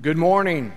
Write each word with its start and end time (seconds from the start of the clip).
Good 0.00 0.16
morning. 0.16 0.72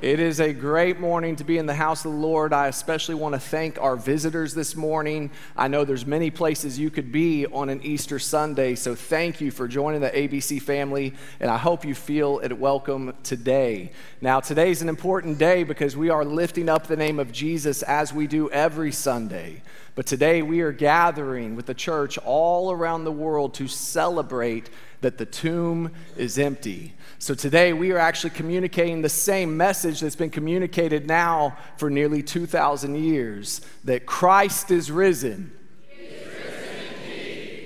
It 0.00 0.20
is 0.20 0.38
a 0.38 0.52
great 0.52 1.00
morning 1.00 1.34
to 1.34 1.42
be 1.42 1.58
in 1.58 1.66
the 1.66 1.74
house 1.74 2.04
of 2.04 2.12
the 2.12 2.18
Lord. 2.18 2.52
I 2.52 2.68
especially 2.68 3.16
want 3.16 3.34
to 3.34 3.40
thank 3.40 3.76
our 3.80 3.96
visitors 3.96 4.54
this 4.54 4.76
morning. 4.76 5.32
I 5.56 5.66
know 5.66 5.84
there's 5.84 6.06
many 6.06 6.30
places 6.30 6.78
you 6.78 6.90
could 6.90 7.10
be 7.10 7.46
on 7.46 7.68
an 7.68 7.82
Easter 7.82 8.20
Sunday, 8.20 8.76
so 8.76 8.94
thank 8.94 9.40
you 9.40 9.50
for 9.50 9.66
joining 9.66 10.00
the 10.00 10.10
ABC 10.10 10.62
family, 10.62 11.12
and 11.40 11.50
I 11.50 11.56
hope 11.58 11.84
you 11.84 11.96
feel 11.96 12.40
at 12.44 12.56
welcome 12.56 13.16
today. 13.24 13.90
Now, 14.20 14.38
today's 14.38 14.80
an 14.80 14.88
important 14.88 15.38
day 15.38 15.64
because 15.64 15.96
we 15.96 16.08
are 16.08 16.24
lifting 16.24 16.68
up 16.68 16.86
the 16.86 16.96
name 16.96 17.18
of 17.18 17.32
Jesus 17.32 17.82
as 17.82 18.14
we 18.14 18.28
do 18.28 18.48
every 18.50 18.92
Sunday. 18.92 19.60
But 19.96 20.06
today 20.06 20.42
we 20.42 20.60
are 20.60 20.70
gathering 20.70 21.56
with 21.56 21.66
the 21.66 21.74
church 21.74 22.16
all 22.18 22.70
around 22.70 23.02
the 23.02 23.10
world 23.10 23.54
to 23.54 23.66
celebrate 23.66 24.70
that 25.00 25.18
the 25.18 25.26
tomb 25.26 25.90
is 26.16 26.38
empty. 26.38 26.94
So 27.20 27.34
today 27.34 27.72
we 27.72 27.90
are 27.90 27.98
actually 27.98 28.30
communicating 28.30 29.02
the 29.02 29.08
same 29.08 29.56
message 29.56 30.00
that's 30.00 30.14
been 30.14 30.30
communicated 30.30 31.08
now 31.08 31.58
for 31.76 31.90
nearly 31.90 32.22
2,000 32.22 32.94
years 32.94 33.60
that 33.84 34.06
Christ 34.06 34.70
is 34.70 34.88
risen. 34.88 35.52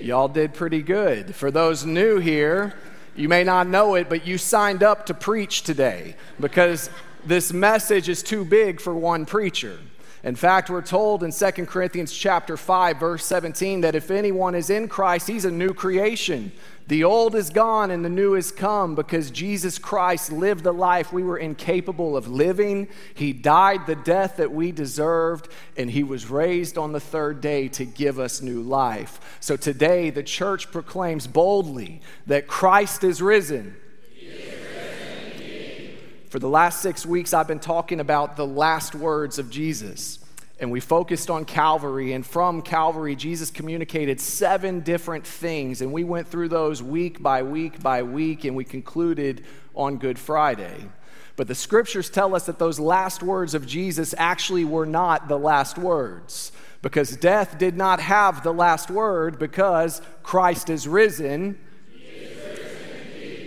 Y'all 0.01 0.27
did 0.27 0.55
pretty 0.55 0.81
good. 0.81 1.35
For 1.35 1.51
those 1.51 1.85
new 1.85 2.17
here, 2.17 2.73
you 3.15 3.29
may 3.29 3.43
not 3.43 3.67
know 3.67 3.93
it, 3.93 4.09
but 4.09 4.25
you 4.25 4.39
signed 4.39 4.81
up 4.81 5.05
to 5.05 5.13
preach 5.13 5.61
today 5.61 6.15
because 6.39 6.89
this 7.23 7.53
message 7.53 8.09
is 8.09 8.23
too 8.23 8.43
big 8.43 8.81
for 8.81 8.95
one 8.95 9.25
preacher. 9.25 9.77
In 10.23 10.35
fact, 10.35 10.69
we're 10.69 10.81
told 10.81 11.21
in 11.21 11.33
2 11.33 11.65
Corinthians 11.65 12.13
chapter 12.13 12.55
5 12.55 12.97
verse 12.97 13.25
17 13.25 13.81
that 13.81 13.93
if 13.93 14.09
anyone 14.09 14.55
is 14.55 14.69
in 14.69 14.87
Christ, 14.87 15.27
he's 15.27 15.43
a 15.43 15.51
new 15.51 15.73
creation. 15.73 16.53
The 16.87 17.03
old 17.03 17.35
is 17.35 17.49
gone 17.49 17.91
and 17.91 18.05
the 18.05 18.09
new 18.09 18.35
is 18.35 18.51
come 18.51 18.95
because 18.95 19.31
Jesus 19.31 19.77
Christ 19.77 20.31
lived 20.31 20.63
the 20.63 20.73
life 20.73 21.11
we 21.11 21.23
were 21.23 21.37
incapable 21.37 22.15
of 22.15 22.29
living. 22.29 22.87
He 23.13 23.33
died 23.33 23.85
the 23.85 23.95
death 23.95 24.37
that 24.37 24.51
we 24.51 24.71
deserved 24.71 25.49
and 25.75 25.91
he 25.91 26.03
was 26.03 26.29
raised 26.29 26.77
on 26.77 26.93
the 26.93 26.99
third 27.01 27.41
day 27.41 27.67
to 27.69 27.85
give 27.85 28.17
us 28.17 28.41
new 28.41 28.61
life. 28.61 29.37
So 29.41 29.57
today 29.57 30.09
the 30.09 30.23
church 30.23 30.71
proclaims 30.71 31.27
boldly 31.27 32.01
that 32.27 32.47
Christ 32.47 33.03
is 33.03 33.21
risen. 33.21 33.75
For 36.33 36.39
the 36.39 36.49
last 36.49 36.81
six 36.81 37.05
weeks, 37.05 37.31
I've 37.31 37.47
been 37.47 37.59
talking 37.59 37.99
about 37.99 38.37
the 38.37 38.47
last 38.47 38.95
words 38.95 39.37
of 39.37 39.51
Jesus. 39.51 40.17
And 40.59 40.71
we 40.71 40.79
focused 40.79 41.29
on 41.29 41.45
Calvary. 41.45 42.13
And 42.13 42.25
from 42.25 42.63
Calvary, 42.63 43.15
Jesus 43.15 43.51
communicated 43.51 44.19
seven 44.19 44.79
different 44.79 45.27
things. 45.27 45.83
And 45.83 45.93
we 45.93 46.03
went 46.03 46.27
through 46.27 46.49
those 46.49 46.81
week 46.81 47.21
by 47.21 47.43
week 47.43 47.83
by 47.83 48.01
week. 48.01 48.45
And 48.45 48.55
we 48.55 48.63
concluded 48.63 49.45
on 49.75 49.97
Good 49.97 50.17
Friday. 50.17 50.89
But 51.35 51.47
the 51.47 51.53
scriptures 51.53 52.09
tell 52.09 52.33
us 52.33 52.47
that 52.47 52.57
those 52.57 52.79
last 52.79 53.21
words 53.21 53.53
of 53.53 53.67
Jesus 53.67 54.15
actually 54.17 54.65
were 54.65 54.87
not 54.87 55.27
the 55.27 55.37
last 55.37 55.77
words. 55.77 56.51
Because 56.81 57.15
death 57.15 57.59
did 57.59 57.77
not 57.77 57.99
have 57.99 58.41
the 58.41 58.53
last 58.53 58.89
word 58.89 59.37
because 59.37 60.01
Christ 60.23 60.71
is 60.71 60.87
risen 60.87 61.59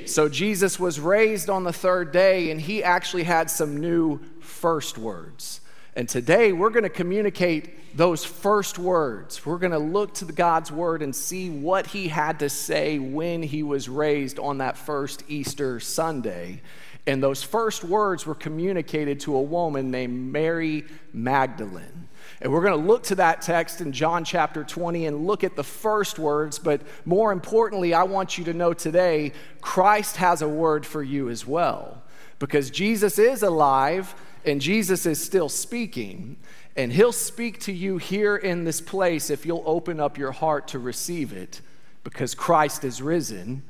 so 0.09 0.29
Jesus 0.29 0.79
was 0.79 0.99
raised 1.01 1.51
on 1.51 1.65
the 1.65 1.73
third 1.73 2.13
day, 2.13 2.51
and 2.51 2.61
he 2.61 2.83
actually 2.83 3.25
had 3.25 3.51
some 3.51 3.77
new 3.77 4.21
first 4.41 4.99
words. 4.99 5.61
And 5.95 6.09
today 6.09 6.53
we're 6.53 6.71
going 6.71 6.83
to 6.83 6.91
communicate 6.91 7.97
those 7.97 8.23
first 8.23 8.79
words. 8.79 9.47
We're 9.47 9.57
going 9.57 9.73
to 9.73 9.79
look 9.79 10.15
to 10.15 10.27
God's 10.27 10.71
word 10.71 11.01
and 11.01 11.17
see 11.17 11.49
what 11.49 11.87
he 11.87 12.09
had 12.09 12.41
to 12.41 12.51
say 12.51 12.99
when 12.99 13.43
he 13.43 13.63
was 13.63 13.89
raised 13.89 14.39
on 14.39 14.59
that 14.59 14.77
first 14.77 15.25
Easter 15.29 15.81
Sunday. 15.81 16.61
And 17.07 17.23
those 17.23 17.43
first 17.43 17.83
words 17.83 18.27
were 18.27 18.35
communicated 18.35 19.21
to 19.21 19.37
a 19.37 19.43
woman 19.43 19.91
named 19.91 20.33
Mary 20.33 20.85
Magdalene. 21.15 22.09
And 22.41 22.53
we're 22.53 22.63
going 22.63 22.79
to 22.79 22.87
look 22.87 23.05
to 23.05 23.15
that 23.15 23.41
text 23.41 23.81
in 23.81 23.93
John 23.93 24.25
chapter 24.25 24.63
20 24.63 25.07
and 25.07 25.27
look 25.27 25.43
at 25.43 25.57
the 25.57 25.65
first 25.65 26.19
words. 26.19 26.59
But 26.59 26.83
more 27.05 27.33
importantly, 27.33 27.95
I 27.95 28.03
want 28.03 28.37
you 28.37 28.45
to 28.45 28.53
know 28.53 28.75
today 28.75 29.33
Christ 29.61 30.17
has 30.17 30.43
a 30.43 30.49
word 30.49 30.85
for 30.85 31.03
you 31.03 31.31
as 31.31 31.47
well. 31.47 32.03
Because 32.39 32.71
Jesus 32.71 33.19
is 33.19 33.43
alive 33.43 34.15
and 34.45 34.61
Jesus 34.61 35.07
is 35.07 35.23
still 35.23 35.49
speaking. 35.49 36.37
And 36.77 36.93
he'll 36.93 37.13
speak 37.13 37.61
to 37.61 37.73
you 37.73 37.97
here 37.97 38.37
in 38.37 38.65
this 38.65 38.83
place 38.83 39.31
if 39.31 39.47
you'll 39.47 39.65
open 39.65 39.99
up 39.99 40.19
your 40.19 40.33
heart 40.33 40.69
to 40.69 40.79
receive 40.79 41.33
it. 41.33 41.63
Because 42.05 42.35
Christ 42.35 42.85
is 42.85 43.01
risen 43.01 43.63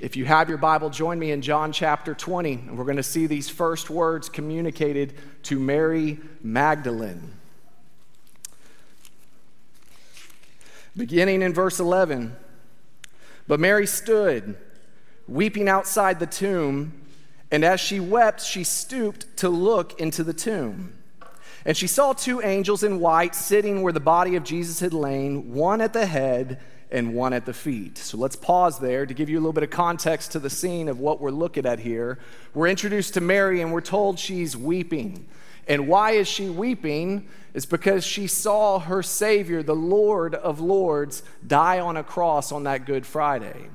if 0.00 0.16
you 0.16 0.24
have 0.24 0.48
your 0.48 0.58
Bible, 0.58 0.88
join 0.88 1.18
me 1.18 1.30
in 1.30 1.42
John 1.42 1.72
chapter 1.72 2.14
20, 2.14 2.52
and 2.52 2.78
we're 2.78 2.84
going 2.84 2.96
to 2.96 3.02
see 3.02 3.26
these 3.26 3.50
first 3.50 3.90
words 3.90 4.30
communicated 4.30 5.12
to 5.44 5.58
Mary 5.58 6.18
Magdalene. 6.42 7.34
Beginning 10.96 11.42
in 11.42 11.52
verse 11.52 11.78
11. 11.78 12.34
But 13.46 13.60
Mary 13.60 13.86
stood, 13.86 14.56
weeping 15.28 15.68
outside 15.68 16.18
the 16.18 16.26
tomb, 16.26 16.94
and 17.50 17.62
as 17.62 17.78
she 17.78 18.00
wept, 18.00 18.40
she 18.40 18.64
stooped 18.64 19.36
to 19.38 19.50
look 19.50 20.00
into 20.00 20.24
the 20.24 20.32
tomb. 20.32 20.94
And 21.66 21.76
she 21.76 21.86
saw 21.86 22.14
two 22.14 22.40
angels 22.40 22.82
in 22.82 23.00
white 23.00 23.34
sitting 23.34 23.82
where 23.82 23.92
the 23.92 24.00
body 24.00 24.34
of 24.36 24.44
Jesus 24.44 24.80
had 24.80 24.94
lain, 24.94 25.52
one 25.52 25.82
at 25.82 25.92
the 25.92 26.06
head 26.06 26.58
and 26.90 27.14
one 27.14 27.32
at 27.32 27.46
the 27.46 27.52
feet. 27.52 27.98
So 27.98 28.18
let's 28.18 28.36
pause 28.36 28.78
there 28.78 29.06
to 29.06 29.14
give 29.14 29.28
you 29.28 29.38
a 29.38 29.40
little 29.40 29.52
bit 29.52 29.62
of 29.62 29.70
context 29.70 30.32
to 30.32 30.38
the 30.38 30.50
scene 30.50 30.88
of 30.88 30.98
what 30.98 31.20
we're 31.20 31.30
looking 31.30 31.66
at 31.66 31.80
here. 31.80 32.18
We're 32.54 32.68
introduced 32.68 33.14
to 33.14 33.20
Mary 33.20 33.60
and 33.60 33.72
we're 33.72 33.80
told 33.80 34.18
she's 34.18 34.56
weeping. 34.56 35.26
And 35.68 35.86
why 35.86 36.12
is 36.12 36.26
she 36.26 36.48
weeping? 36.48 37.28
It's 37.54 37.66
because 37.66 38.04
she 38.04 38.26
saw 38.26 38.80
her 38.80 39.02
Savior, 39.02 39.62
the 39.62 39.74
Lord 39.74 40.34
of 40.34 40.60
Lords, 40.60 41.22
die 41.46 41.78
on 41.78 41.96
a 41.96 42.02
cross 42.02 42.50
on 42.50 42.64
that 42.64 42.86
Good 42.86 43.06
Friday. 43.06 43.68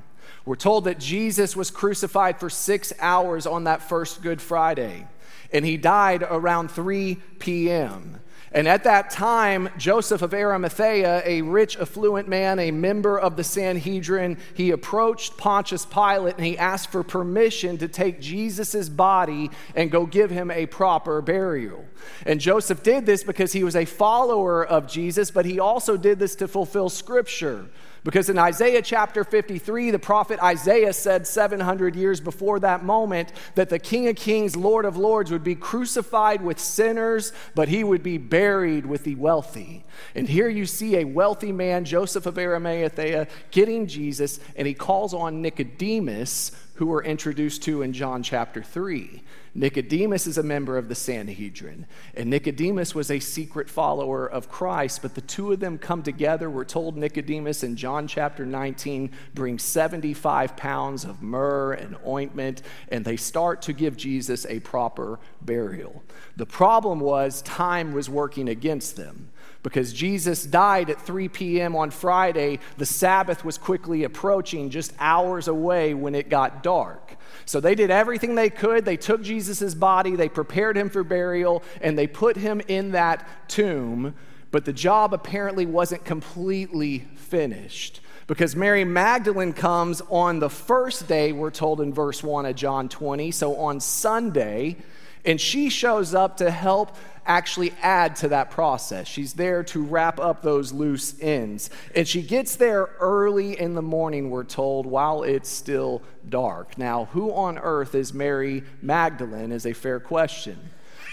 We're 0.45 0.55
told 0.55 0.83
that 0.83 0.99
Jesus 0.99 1.55
was 1.55 1.71
crucified 1.71 2.39
for 2.39 2.49
six 2.49 2.93
hours 2.99 3.47
on 3.47 3.63
that 3.63 3.81
first 3.81 4.21
Good 4.21 4.41
Friday, 4.41 5.07
and 5.51 5.65
he 5.65 5.77
died 5.77 6.23
around 6.23 6.69
3 6.69 7.15
p.m. 7.39 8.19
And 8.55 8.69
at 8.69 8.85
that 8.85 9.09
time, 9.09 9.67
Joseph 9.77 10.21
of 10.21 10.33
Arimathea, 10.33 11.21
a 11.25 11.41
rich, 11.41 11.77
affluent 11.77 12.29
man, 12.29 12.57
a 12.57 12.71
member 12.71 13.19
of 13.19 13.35
the 13.35 13.43
Sanhedrin, 13.43 14.37
he 14.53 14.71
approached 14.71 15.35
Pontius 15.35 15.85
Pilate 15.85 16.37
and 16.37 16.45
he 16.45 16.57
asked 16.57 16.89
for 16.89 17.03
permission 17.03 17.77
to 17.79 17.89
take 17.89 18.21
Jesus' 18.21 18.87
body 18.87 19.51
and 19.75 19.91
go 19.91 20.05
give 20.05 20.31
him 20.31 20.49
a 20.51 20.67
proper 20.67 21.21
burial. 21.21 21.83
And 22.25 22.39
Joseph 22.39 22.81
did 22.81 23.05
this 23.05 23.25
because 23.25 23.51
he 23.51 23.65
was 23.65 23.75
a 23.75 23.83
follower 23.83 24.65
of 24.65 24.87
Jesus, 24.87 25.31
but 25.31 25.45
he 25.45 25.59
also 25.59 25.97
did 25.97 26.17
this 26.17 26.35
to 26.35 26.47
fulfill 26.47 26.87
scripture. 26.87 27.65
Because 28.05 28.29
in 28.29 28.37
Isaiah 28.37 28.83
chapter 28.83 29.23
53, 29.23 29.89
the 29.89 29.97
prophet 29.97 30.39
Isaiah 30.39 30.93
said 30.93 31.25
700 31.25 31.95
years 31.95 32.21
before 32.21 32.59
that 32.59 32.83
moment 32.83 33.33
that 33.55 33.69
the 33.69 33.79
King 33.79 34.07
of 34.07 34.15
Kings, 34.15 34.55
Lord 34.55 34.85
of 34.85 34.95
Lords, 34.95 35.31
would 35.31 35.43
be 35.43 35.55
crucified 35.55 36.43
with 36.43 36.59
sinners, 36.59 37.33
but 37.55 37.67
he 37.67 37.83
would 37.83 38.03
be 38.03 38.19
buried 38.19 38.85
with 38.85 39.05
the 39.05 39.15
wealthy. 39.15 39.83
And 40.13 40.29
here 40.29 40.47
you 40.47 40.67
see 40.67 40.97
a 40.97 41.03
wealthy 41.03 41.51
man, 41.51 41.83
Joseph 41.83 42.27
of 42.27 42.37
Arimathea, 42.37 43.27
getting 43.49 43.87
Jesus, 43.87 44.39
and 44.55 44.67
he 44.67 44.75
calls 44.75 45.15
on 45.15 45.41
Nicodemus, 45.41 46.51
who 46.75 46.85
we're 46.85 47.03
introduced 47.03 47.63
to 47.63 47.81
in 47.81 47.91
John 47.91 48.21
chapter 48.21 48.61
3. 48.61 49.23
Nicodemus 49.57 50.27
is 50.27 50.37
a 50.37 50.43
member 50.43 50.77
of 50.77 50.89
the 50.89 50.95
Sanhedrin, 50.95 51.85
and 52.13 52.29
Nicodemus 52.29 52.93
was 52.93 53.09
a 53.09 53.21
secret 53.21 53.69
follower 53.69 54.27
of 54.27 54.49
Christ, 54.49 55.01
but 55.01 55.15
the 55.15 55.21
two 55.21 55.53
of 55.53 55.61
them 55.61 55.77
come 55.77 56.03
together. 56.03 56.49
We're 56.49 56.65
told 56.65 56.97
Nicodemus 56.97 57.63
in 57.63 57.77
John 57.77 58.05
chapter 58.05 58.45
19 58.45 59.11
brings 59.33 59.63
75 59.63 60.57
pounds 60.57 61.05
of 61.05 61.21
myrrh 61.21 61.71
and 61.71 61.95
ointment, 62.05 62.63
and 62.89 63.05
they 63.05 63.15
start 63.15 63.61
to 63.61 63.71
give 63.71 63.95
Jesus 63.95 64.45
a 64.47 64.59
proper 64.59 65.19
burial. 65.41 66.03
The 66.35 66.45
problem 66.45 66.99
was 66.99 67.41
time 67.41 67.93
was 67.93 68.09
working 68.09 68.49
against 68.49 68.97
them 68.97 69.29
because 69.65 69.91
Jesus 69.91 70.43
died 70.43 70.91
at 70.91 71.01
3 71.01 71.27
p.m. 71.27 71.75
on 71.75 71.89
Friday. 71.89 72.59
The 72.77 72.85
Sabbath 72.85 73.43
was 73.43 73.57
quickly 73.57 74.03
approaching, 74.03 74.69
just 74.69 74.93
hours 74.99 75.47
away 75.47 75.95
when 75.95 76.13
it 76.13 76.29
got 76.29 76.61
dark. 76.61 77.17
So 77.45 77.59
they 77.59 77.73
did 77.73 77.89
everything 77.89 78.35
they 78.35 78.51
could. 78.51 78.85
They 78.85 78.95
took 78.95 79.23
Jesus' 79.23 79.73
body, 79.73 80.15
they 80.15 80.29
prepared 80.29 80.77
him 80.77 80.91
for 80.91 81.03
burial, 81.03 81.63
and 81.81 81.97
they 81.97 82.05
put 82.05 82.37
him 82.37 82.61
in 82.67 82.91
that 82.91 83.27
tomb. 83.49 84.13
But 84.51 84.65
the 84.65 84.71
job 84.71 85.15
apparently 85.15 85.65
wasn't 85.65 86.05
completely 86.05 86.99
finished 87.15 88.01
because 88.27 88.55
Mary 88.55 88.85
Magdalene 88.85 89.53
comes 89.53 89.99
on 90.11 90.37
the 90.37 90.49
first 90.49 91.07
day, 91.07 91.31
we're 91.31 91.49
told 91.49 91.81
in 91.81 91.91
verse 91.91 92.21
1 92.21 92.45
of 92.45 92.55
John 92.55 92.87
20, 92.87 93.31
so 93.31 93.55
on 93.55 93.79
Sunday, 93.79 94.77
And 95.25 95.41
she 95.41 95.69
shows 95.69 96.13
up 96.13 96.37
to 96.37 96.51
help 96.51 96.95
actually 97.25 97.73
add 97.81 98.15
to 98.17 98.29
that 98.29 98.51
process. 98.51 99.07
She's 99.07 99.33
there 99.33 99.63
to 99.65 99.83
wrap 99.83 100.19
up 100.19 100.41
those 100.41 100.71
loose 100.71 101.15
ends. 101.19 101.69
And 101.95 102.07
she 102.07 102.21
gets 102.21 102.55
there 102.55 102.89
early 102.99 103.59
in 103.59 103.73
the 103.73 103.81
morning, 103.81 104.29
we're 104.29 104.43
told, 104.43 104.85
while 104.85 105.23
it's 105.23 105.49
still 105.49 106.01
dark. 106.29 106.77
Now, 106.77 107.05
who 107.05 107.33
on 107.33 107.57
earth 107.57 107.95
is 107.95 108.13
Mary 108.13 108.63
Magdalene 108.81 109.51
is 109.51 109.65
a 109.65 109.73
fair 109.73 109.99
question. 109.99 110.57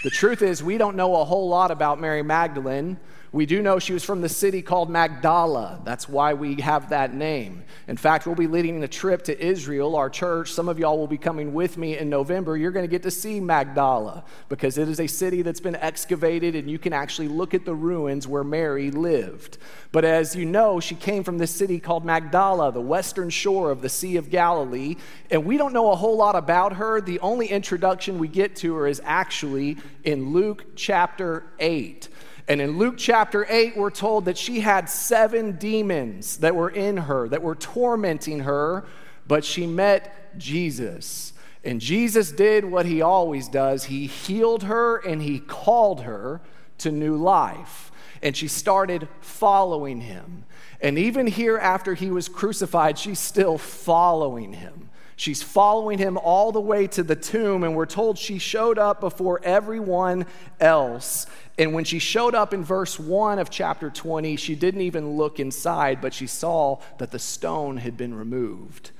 The 0.03 0.09
truth 0.09 0.41
is, 0.41 0.61
we 0.61 0.77
don't 0.77 0.95
know 0.95 1.15
a 1.15 1.23
whole 1.23 1.47
lot 1.47 1.71
about 1.71 1.99
Mary 1.99 2.23
Magdalene. 2.23 2.99
We 3.33 3.47
do 3.47 3.63
know 3.63 3.79
she 3.79 3.93
was 3.93 4.03
from 4.03 4.21
the 4.21 4.29
city 4.29 4.61
called 4.61 4.91
Magdala. 4.91 5.81
That's 5.83 6.07
why 6.07 6.35
we 6.35 6.61
have 6.61 6.89
that 6.89 7.15
name. 7.15 7.63
In 7.87 7.97
fact, 7.97 8.27
we'll 8.27 8.35
be 8.35 8.45
leading 8.45 8.83
a 8.83 8.87
trip 8.87 9.23
to 9.23 9.43
Israel, 9.43 9.95
our 9.95 10.07
church. 10.07 10.51
Some 10.51 10.69
of 10.69 10.77
y'all 10.77 10.99
will 10.99 11.07
be 11.07 11.17
coming 11.17 11.51
with 11.51 11.75
me 11.75 11.97
in 11.97 12.11
November. 12.11 12.55
You're 12.55 12.69
going 12.69 12.85
to 12.85 12.91
get 12.91 13.01
to 13.03 13.11
see 13.11 13.39
Magdala 13.39 14.23
because 14.49 14.77
it 14.77 14.87
is 14.87 14.99
a 14.99 15.07
city 15.07 15.41
that's 15.41 15.59
been 15.59 15.75
excavated 15.77 16.55
and 16.55 16.69
you 16.69 16.77
can 16.77 16.93
actually 16.93 17.27
look 17.27 17.55
at 17.55 17.65
the 17.65 17.73
ruins 17.73 18.27
where 18.27 18.43
Mary 18.43 18.91
lived. 18.91 19.57
But 19.91 20.05
as 20.05 20.35
you 20.35 20.45
know, 20.45 20.79
she 20.79 20.93
came 20.93 21.23
from 21.23 21.39
this 21.39 21.49
city 21.49 21.79
called 21.79 22.05
Magdala, 22.05 22.71
the 22.71 22.81
western 22.81 23.31
shore 23.31 23.71
of 23.71 23.81
the 23.81 23.89
Sea 23.89 24.17
of 24.17 24.29
Galilee. 24.29 24.97
And 25.31 25.43
we 25.43 25.57
don't 25.57 25.73
know 25.73 25.91
a 25.91 25.95
whole 25.95 26.17
lot 26.17 26.35
about 26.35 26.73
her. 26.73 27.01
The 27.01 27.19
only 27.21 27.47
introduction 27.47 28.19
we 28.19 28.27
get 28.27 28.55
to 28.57 28.75
her 28.75 28.85
is 28.85 29.01
actually 29.03 29.77
in 30.03 30.33
Luke 30.33 30.65
chapter 30.75 31.45
8. 31.57 32.09
And 32.47 32.59
in 32.59 32.77
Luke 32.77 32.95
chapter 32.97 33.45
8, 33.47 33.77
we're 33.77 33.89
told 33.89 34.25
that 34.25 34.37
she 34.37 34.59
had 34.59 34.89
seven 34.89 35.53
demons 35.53 36.37
that 36.37 36.55
were 36.55 36.69
in 36.69 36.97
her, 36.97 37.29
that 37.29 37.41
were 37.41 37.55
tormenting 37.55 38.41
her, 38.41 38.85
but 39.27 39.45
she 39.45 39.65
met 39.65 40.37
Jesus. 40.37 41.33
And 41.63 41.79
Jesus 41.79 42.31
did 42.31 42.65
what 42.65 42.85
he 42.85 43.01
always 43.01 43.47
does 43.47 43.85
he 43.85 44.07
healed 44.07 44.63
her 44.63 44.97
and 44.97 45.21
he 45.21 45.39
called 45.39 46.01
her 46.01 46.41
to 46.79 46.91
new 46.91 47.15
life. 47.15 47.91
And 48.21 48.35
she 48.35 48.47
started 48.47 49.07
following 49.21 50.01
him. 50.01 50.45
And 50.81 50.97
even 50.97 51.27
here, 51.27 51.57
after 51.57 51.93
he 51.93 52.11
was 52.11 52.27
crucified, 52.27 52.97
she's 52.99 53.19
still 53.19 53.57
following 53.57 54.53
him. 54.53 54.89
She's 55.15 55.43
following 55.43 55.97
him 55.97 56.17
all 56.17 56.51
the 56.51 56.61
way 56.61 56.87
to 56.87 57.03
the 57.03 57.15
tomb, 57.15 57.63
and 57.63 57.75
we're 57.75 57.85
told 57.85 58.17
she 58.17 58.39
showed 58.39 58.77
up 58.77 58.99
before 58.99 59.39
everyone 59.43 60.25
else. 60.59 61.27
And 61.57 61.73
when 61.73 61.83
she 61.83 61.99
showed 61.99 62.33
up 62.33 62.53
in 62.53 62.63
verse 62.63 62.99
1 62.99 63.37
of 63.37 63.49
chapter 63.49 63.89
20, 63.89 64.35
she 64.37 64.55
didn't 64.55 64.81
even 64.81 65.17
look 65.17 65.39
inside, 65.39 66.01
but 66.01 66.13
she 66.13 66.27
saw 66.27 66.79
that 66.97 67.11
the 67.11 67.19
stone 67.19 67.77
had 67.77 67.95
been 67.95 68.15
removed. 68.15 68.91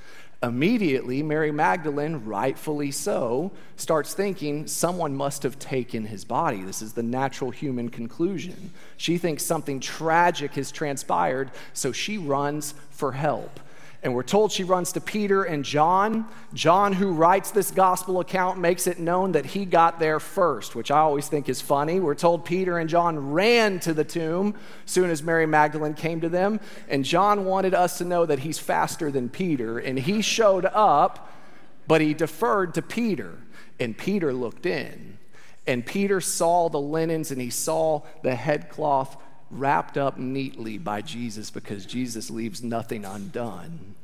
Immediately, 0.43 1.23
Mary 1.23 1.53
Magdalene, 1.53 2.25
rightfully 2.25 2.91
so, 2.91 3.53
starts 3.77 4.13
thinking 4.13 4.67
someone 4.67 5.15
must 5.15 5.41
have 5.43 5.57
taken 5.57 6.05
his 6.05 6.25
body. 6.25 6.61
This 6.61 6.81
is 6.81 6.91
the 6.91 7.01
natural 7.01 7.49
human 7.49 7.87
conclusion. 7.87 8.71
She 8.97 9.17
thinks 9.17 9.45
something 9.45 9.79
tragic 9.79 10.55
has 10.55 10.69
transpired, 10.69 11.49
so 11.71 11.93
she 11.93 12.17
runs 12.17 12.73
for 12.89 13.13
help. 13.13 13.57
And 14.03 14.13
we're 14.13 14.23
told 14.23 14.51
she 14.51 14.65
runs 14.65 14.91
to 14.91 15.01
Peter 15.01 15.43
and 15.43 15.63
John. 15.63 16.27
John, 16.53 16.91
who 16.91 17.13
writes 17.13 17.51
this 17.51 17.71
gospel 17.71 18.19
account, 18.19 18.59
makes 18.59 18.85
it 18.85 18.99
known 18.99 19.31
that 19.31 19.45
he 19.45 19.63
got 19.63 19.97
there 19.97 20.19
first, 20.19 20.75
which 20.75 20.91
I 20.91 20.99
always 20.99 21.29
think 21.29 21.47
is 21.47 21.61
funny. 21.61 22.01
We're 22.01 22.13
told 22.13 22.43
Peter 22.43 22.77
and 22.77 22.89
John 22.89 23.31
ran 23.31 23.79
to 23.79 23.93
the 23.93 24.03
tomb 24.03 24.55
soon 24.85 25.09
as 25.09 25.23
Mary 25.23 25.45
Magdalene 25.45 25.93
came 25.93 26.19
to 26.19 26.27
them. 26.27 26.59
And 26.89 27.05
John 27.05 27.45
wanted 27.45 27.73
us 27.73 27.97
to 27.99 28.03
know 28.03 28.25
that 28.25 28.39
he's 28.39 28.59
faster 28.59 29.09
than 29.09 29.29
Peter. 29.29 29.79
And 29.79 29.97
he 29.97 30.21
showed 30.21 30.65
up, 30.65 31.31
but 31.87 32.01
he 32.01 32.13
deferred 32.13 32.73
to 32.73 32.81
Peter. 32.81 33.37
And 33.79 33.97
Peter 33.97 34.33
looked 34.33 34.65
in. 34.65 35.17
And 35.65 35.85
Peter 35.85 36.19
saw 36.19 36.67
the 36.67 36.79
linens 36.79 37.31
and 37.31 37.39
he 37.39 37.49
saw 37.49 38.01
the 38.21 38.35
headcloth 38.35 39.15
wrapped 39.57 39.97
up 39.97 40.17
neatly 40.17 40.77
by 40.77 41.01
Jesus 41.01 41.49
because 41.49 41.85
Jesus 41.85 42.29
leaves 42.29 42.63
nothing 42.63 43.05
undone. 43.05 43.95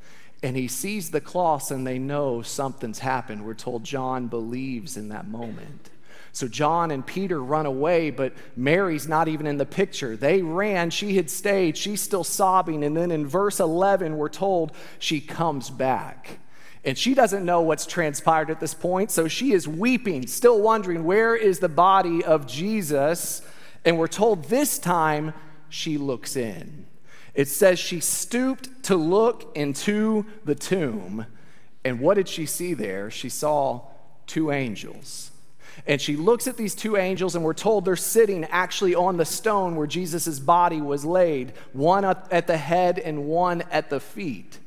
And 0.42 0.56
he 0.56 0.68
sees 0.68 1.12
the 1.12 1.22
cloths 1.22 1.72
and 1.72 1.86
they 1.86 2.00
know 2.00 2.42
something's 2.42 3.00
happened. 3.00 3.46
We're 3.46 3.54
told 3.54 3.84
John 3.84 4.28
believes 4.28 4.96
in 4.96 5.10
that 5.10 5.28
moment. 5.28 5.90
So 6.32 6.48
John 6.48 6.92
and 6.92 7.06
Peter 7.06 7.44
run 7.44 7.66
away, 7.66 8.12
but 8.12 8.34
Mary's 8.56 9.08
not 9.08 9.28
even 9.28 9.48
in 9.48 9.58
the 9.58 9.66
picture. 9.66 10.16
They 10.16 10.42
ran, 10.42 10.92
she 10.92 11.16
had 11.16 11.30
stayed, 11.30 11.76
she's 11.76 12.02
still 12.02 12.24
sobbing. 12.24 12.84
And 12.84 12.96
then 12.96 13.12
in 13.12 13.28
verse 13.28 13.60
11, 13.60 14.16
we're 14.16 14.30
told 14.30 14.72
she 15.00 15.20
comes 15.20 15.70
back. 15.70 16.40
And 16.86 16.98
she 16.98 17.14
doesn't 17.14 17.44
know 17.44 17.62
what's 17.62 17.86
transpired 17.86 18.50
at 18.50 18.62
this 18.62 18.74
point, 18.74 19.12
so 19.12 19.28
she 19.28 19.52
is 19.52 19.68
weeping, 19.68 20.28
still 20.28 20.62
wondering 20.62 21.04
where 21.04 21.36
is 21.36 21.60
the 21.60 21.68
body 21.68 22.24
of 22.24 22.48
Jesus. 22.48 23.42
And 23.86 23.98
we're 23.98 24.08
told 24.08 24.46
this 24.46 24.80
time 24.80 25.34
she 25.70 25.98
looks 25.98 26.36
in. 26.36 26.86
It 27.34 27.48
says 27.48 27.80
she 27.80 28.00
stooped 28.00 28.84
to 28.84 28.96
look 28.96 29.52
into 29.56 30.26
the 30.44 30.56
tomb. 30.56 31.26
And 31.86 32.00
what 32.00 32.16
did 32.16 32.28
she 32.28 32.46
see 32.46 32.74
there? 32.74 33.10
She 33.10 33.30
saw 33.30 33.84
two 34.28 34.52
angels. 34.52 35.32
And 35.88 36.02
she 36.02 36.18
looks 36.18 36.48
at 36.48 36.58
these 36.58 36.76
two 36.76 36.98
angels, 36.98 37.36
and 37.36 37.44
we're 37.44 37.54
told 37.54 37.86
they're 37.86 37.96
sitting 37.96 38.44
actually 38.46 38.96
on 38.96 39.18
the 39.18 39.26
stone 39.26 39.76
where 39.76 39.88
Jesus' 39.88 40.40
body 40.40 40.82
was 40.82 41.06
laid, 41.06 41.54
one 41.72 42.04
at 42.04 42.48
the 42.48 42.58
head 42.58 43.00
and 43.00 43.26
one 43.26 43.64
at 43.72 43.90
the 43.90 44.00
feet. 44.00 44.60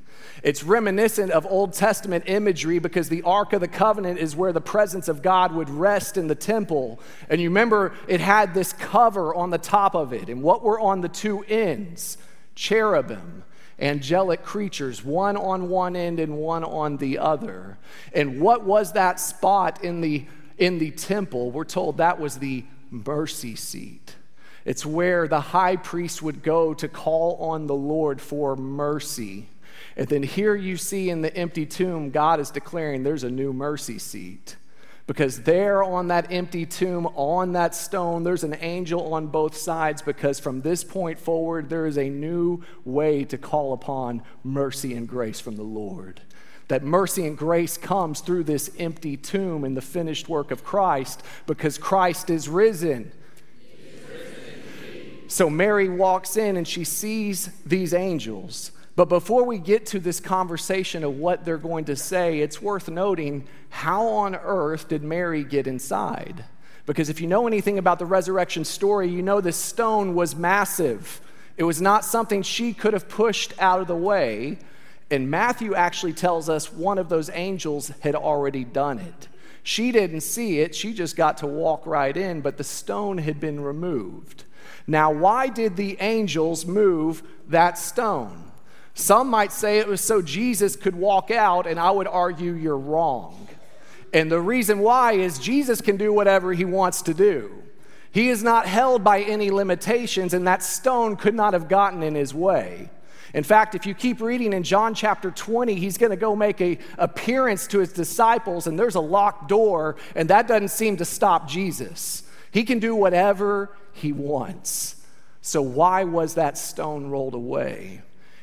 It's 0.42 0.64
reminiscent 0.64 1.30
of 1.30 1.46
Old 1.46 1.72
Testament 1.72 2.24
imagery 2.26 2.78
because 2.80 3.08
the 3.08 3.22
Ark 3.22 3.52
of 3.52 3.60
the 3.60 3.68
Covenant 3.68 4.18
is 4.18 4.34
where 4.34 4.52
the 4.52 4.60
presence 4.60 5.06
of 5.06 5.22
God 5.22 5.52
would 5.52 5.70
rest 5.70 6.16
in 6.16 6.26
the 6.26 6.34
temple. 6.34 6.98
And 7.28 7.40
you 7.40 7.48
remember 7.48 7.92
it 8.08 8.20
had 8.20 8.52
this 8.52 8.72
cover 8.72 9.34
on 9.34 9.50
the 9.50 9.58
top 9.58 9.94
of 9.94 10.12
it. 10.12 10.28
And 10.28 10.42
what 10.42 10.62
were 10.62 10.80
on 10.80 11.00
the 11.00 11.08
two 11.08 11.44
ends? 11.44 12.18
Cherubim 12.54 13.44
angelic 13.82 14.42
creatures, 14.44 15.04
one 15.04 15.36
on 15.36 15.68
one 15.68 15.96
end 15.96 16.20
and 16.20 16.36
one 16.36 16.64
on 16.64 16.96
the 16.98 17.18
other. 17.18 17.76
And 18.14 18.40
what 18.40 18.64
was 18.64 18.92
that 18.92 19.18
spot 19.20 19.82
in 19.84 20.00
the 20.00 20.24
in 20.56 20.78
the 20.78 20.92
temple? 20.92 21.50
We're 21.50 21.64
told 21.64 21.98
that 21.98 22.20
was 22.20 22.38
the 22.38 22.64
mercy 22.90 23.56
seat. 23.56 24.16
It's 24.64 24.86
where 24.86 25.26
the 25.26 25.40
high 25.40 25.76
priest 25.76 26.22
would 26.22 26.42
go 26.42 26.72
to 26.74 26.86
call 26.86 27.36
on 27.36 27.66
the 27.66 27.74
Lord 27.74 28.20
for 28.20 28.54
mercy. 28.54 29.48
And 29.96 30.08
then 30.08 30.22
here 30.22 30.54
you 30.54 30.76
see 30.76 31.10
in 31.10 31.22
the 31.22 31.34
empty 31.36 31.66
tomb, 31.66 32.10
God 32.10 32.40
is 32.40 32.50
declaring 32.50 33.02
there's 33.02 33.24
a 33.24 33.30
new 33.30 33.52
mercy 33.52 33.98
seat. 33.98 34.56
Because 35.06 35.42
there 35.42 35.82
on 35.82 36.08
that 36.08 36.30
empty 36.30 36.64
tomb, 36.64 37.06
on 37.14 37.52
that 37.52 37.74
stone, 37.74 38.22
there's 38.22 38.44
an 38.44 38.56
angel 38.60 39.12
on 39.12 39.26
both 39.26 39.56
sides. 39.56 40.00
Because 40.00 40.38
from 40.38 40.60
this 40.60 40.84
point 40.84 41.18
forward, 41.18 41.68
there 41.68 41.86
is 41.86 41.98
a 41.98 42.08
new 42.08 42.62
way 42.84 43.24
to 43.24 43.36
call 43.36 43.72
upon 43.72 44.22
mercy 44.44 44.94
and 44.94 45.08
grace 45.08 45.40
from 45.40 45.56
the 45.56 45.62
Lord. 45.62 46.20
That 46.68 46.82
mercy 46.82 47.26
and 47.26 47.36
grace 47.36 47.76
comes 47.76 48.20
through 48.20 48.44
this 48.44 48.70
empty 48.78 49.16
tomb 49.16 49.64
and 49.64 49.76
the 49.76 49.82
finished 49.82 50.28
work 50.28 50.50
of 50.50 50.64
Christ 50.64 51.22
because 51.46 51.76
Christ 51.76 52.30
is 52.30 52.48
risen. 52.48 53.12
So 55.26 55.50
Mary 55.50 55.88
walks 55.88 56.36
in 56.36 56.56
and 56.56 56.68
she 56.68 56.84
sees 56.84 57.50
these 57.66 57.92
angels. 57.92 58.70
But 58.94 59.08
before 59.08 59.44
we 59.44 59.58
get 59.58 59.86
to 59.86 60.00
this 60.00 60.20
conversation 60.20 61.02
of 61.02 61.16
what 61.16 61.44
they're 61.44 61.56
going 61.56 61.86
to 61.86 61.96
say, 61.96 62.40
it's 62.40 62.60
worth 62.60 62.88
noting 62.88 63.48
how 63.70 64.06
on 64.06 64.34
earth 64.34 64.88
did 64.88 65.02
Mary 65.02 65.44
get 65.44 65.66
inside? 65.66 66.44
Because 66.84 67.08
if 67.08 67.20
you 67.20 67.26
know 67.26 67.46
anything 67.46 67.78
about 67.78 67.98
the 67.98 68.06
resurrection 68.06 68.64
story, 68.64 69.08
you 69.08 69.22
know 69.22 69.40
this 69.40 69.56
stone 69.56 70.14
was 70.14 70.36
massive. 70.36 71.20
It 71.56 71.64
was 71.64 71.80
not 71.80 72.04
something 72.04 72.42
she 72.42 72.74
could 72.74 72.92
have 72.92 73.08
pushed 73.08 73.54
out 73.58 73.80
of 73.80 73.86
the 73.86 73.96
way. 73.96 74.58
And 75.10 75.30
Matthew 75.30 75.74
actually 75.74 76.12
tells 76.12 76.48
us 76.48 76.72
one 76.72 76.98
of 76.98 77.08
those 77.08 77.30
angels 77.32 77.92
had 78.00 78.14
already 78.14 78.64
done 78.64 78.98
it. 78.98 79.28
She 79.62 79.92
didn't 79.92 80.22
see 80.22 80.58
it, 80.58 80.74
she 80.74 80.92
just 80.92 81.16
got 81.16 81.38
to 81.38 81.46
walk 81.46 81.86
right 81.86 82.16
in, 82.16 82.40
but 82.40 82.56
the 82.56 82.64
stone 82.64 83.18
had 83.18 83.38
been 83.38 83.60
removed. 83.60 84.44
Now, 84.86 85.12
why 85.12 85.48
did 85.48 85.76
the 85.76 85.96
angels 86.00 86.66
move 86.66 87.22
that 87.48 87.78
stone? 87.78 88.51
Some 88.94 89.28
might 89.28 89.52
say 89.52 89.78
it 89.78 89.88
was 89.88 90.00
so 90.00 90.20
Jesus 90.20 90.76
could 90.76 90.94
walk 90.94 91.30
out, 91.30 91.66
and 91.66 91.80
I 91.80 91.90
would 91.90 92.08
argue 92.08 92.52
you're 92.52 92.76
wrong. 92.76 93.48
And 94.12 94.30
the 94.30 94.40
reason 94.40 94.80
why 94.80 95.12
is 95.12 95.38
Jesus 95.38 95.80
can 95.80 95.96
do 95.96 96.12
whatever 96.12 96.52
he 96.52 96.64
wants 96.64 97.02
to 97.02 97.14
do. 97.14 97.62
He 98.10 98.28
is 98.28 98.42
not 98.42 98.66
held 98.66 99.02
by 99.02 99.22
any 99.22 99.50
limitations, 99.50 100.34
and 100.34 100.46
that 100.46 100.62
stone 100.62 101.16
could 101.16 101.34
not 101.34 101.54
have 101.54 101.68
gotten 101.68 102.02
in 102.02 102.14
his 102.14 102.34
way. 102.34 102.90
In 103.32 103.42
fact, 103.42 103.74
if 103.74 103.86
you 103.86 103.94
keep 103.94 104.20
reading 104.20 104.52
in 104.52 104.62
John 104.62 104.94
chapter 104.94 105.30
20, 105.30 105.74
he's 105.76 105.96
going 105.96 106.10
to 106.10 106.16
go 106.16 106.36
make 106.36 106.60
a 106.60 106.78
appearance 106.98 107.66
to 107.68 107.78
his 107.78 107.90
disciples, 107.90 108.66
and 108.66 108.78
there's 108.78 108.94
a 108.94 109.00
locked 109.00 109.48
door, 109.48 109.96
and 110.14 110.28
that 110.28 110.46
doesn't 110.46 110.68
seem 110.68 110.98
to 110.98 111.06
stop 111.06 111.48
Jesus. 111.48 112.24
He 112.50 112.64
can 112.64 112.78
do 112.78 112.94
whatever 112.94 113.74
he 113.94 114.12
wants. 114.12 114.96
So, 115.40 115.62
why 115.62 116.04
was 116.04 116.34
that 116.34 116.58
stone 116.58 117.06
rolled 117.06 117.34
away? 117.34 118.02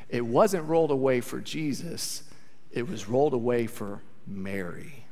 It 0.09 0.25
wasn't 0.25 0.67
rolled 0.67 0.91
away 0.91 1.21
for 1.21 1.39
Jesus, 1.39 2.23
it 2.71 2.87
was 2.87 3.07
rolled 3.07 3.33
away 3.33 3.67
for 3.67 4.01
Mary. 4.27 5.05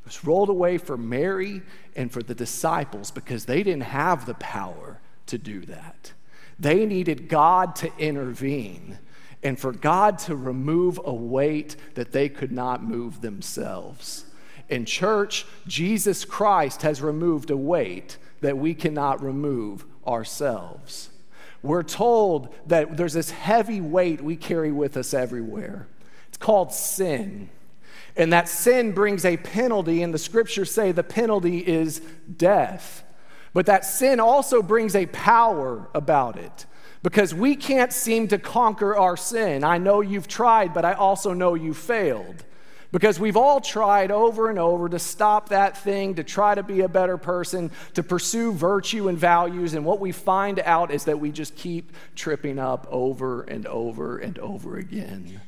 It 0.00 0.04
was 0.04 0.24
rolled 0.24 0.48
away 0.48 0.78
for 0.78 0.96
Mary 0.96 1.62
and 1.94 2.10
for 2.10 2.22
the 2.22 2.34
disciples 2.34 3.10
because 3.10 3.44
they 3.44 3.62
didn't 3.62 3.84
have 3.84 4.26
the 4.26 4.34
power 4.34 5.00
to 5.26 5.38
do 5.38 5.60
that. 5.66 6.12
They 6.58 6.86
needed 6.86 7.28
God 7.28 7.76
to 7.76 7.92
intervene 7.98 8.98
and 9.42 9.58
for 9.58 9.72
God 9.72 10.18
to 10.20 10.36
remove 10.36 11.00
a 11.04 11.12
weight 11.12 11.76
that 11.94 12.12
they 12.12 12.28
could 12.28 12.52
not 12.52 12.82
move 12.82 13.20
themselves. 13.20 14.24
In 14.68 14.84
church, 14.84 15.44
Jesus 15.66 16.24
Christ 16.24 16.82
has 16.82 17.02
removed 17.02 17.50
a 17.50 17.56
weight 17.56 18.16
that 18.40 18.58
we 18.58 18.74
cannot 18.74 19.22
remove 19.22 19.84
ourselves. 20.06 21.10
We're 21.62 21.82
told 21.82 22.54
that 22.66 22.96
there's 22.96 23.12
this 23.12 23.30
heavy 23.30 23.80
weight 23.80 24.20
we 24.20 24.36
carry 24.36 24.72
with 24.72 24.96
us 24.96 25.14
everywhere. 25.14 25.86
It's 26.28 26.38
called 26.38 26.72
sin. 26.72 27.50
And 28.16 28.32
that 28.32 28.48
sin 28.48 28.92
brings 28.92 29.24
a 29.24 29.36
penalty, 29.36 30.02
and 30.02 30.12
the 30.12 30.18
scriptures 30.18 30.70
say 30.70 30.92
the 30.92 31.02
penalty 31.02 31.58
is 31.58 32.00
death. 32.36 33.04
But 33.54 33.66
that 33.66 33.84
sin 33.84 34.18
also 34.20 34.62
brings 34.62 34.94
a 34.94 35.06
power 35.06 35.88
about 35.94 36.36
it 36.38 36.66
because 37.02 37.34
we 37.34 37.56
can't 37.56 37.92
seem 37.92 38.28
to 38.28 38.38
conquer 38.38 38.96
our 38.96 39.16
sin. 39.16 39.64
I 39.64 39.78
know 39.78 40.00
you've 40.00 40.28
tried, 40.28 40.72
but 40.72 40.84
I 40.84 40.92
also 40.92 41.32
know 41.32 41.54
you 41.54 41.74
failed. 41.74 42.44
Because 42.92 43.18
we've 43.18 43.38
all 43.38 43.60
tried 43.62 44.10
over 44.10 44.50
and 44.50 44.58
over 44.58 44.86
to 44.90 44.98
stop 44.98 45.48
that 45.48 45.78
thing, 45.78 46.16
to 46.16 46.24
try 46.24 46.54
to 46.54 46.62
be 46.62 46.82
a 46.82 46.88
better 46.88 47.16
person, 47.16 47.70
to 47.94 48.02
pursue 48.02 48.52
virtue 48.52 49.08
and 49.08 49.16
values. 49.16 49.72
And 49.72 49.86
what 49.86 49.98
we 49.98 50.12
find 50.12 50.60
out 50.60 50.90
is 50.90 51.04
that 51.04 51.18
we 51.18 51.32
just 51.32 51.56
keep 51.56 51.90
tripping 52.14 52.58
up 52.58 52.86
over 52.90 53.42
and 53.42 53.66
over 53.66 54.18
and 54.18 54.38
over 54.38 54.76
again. 54.76 55.40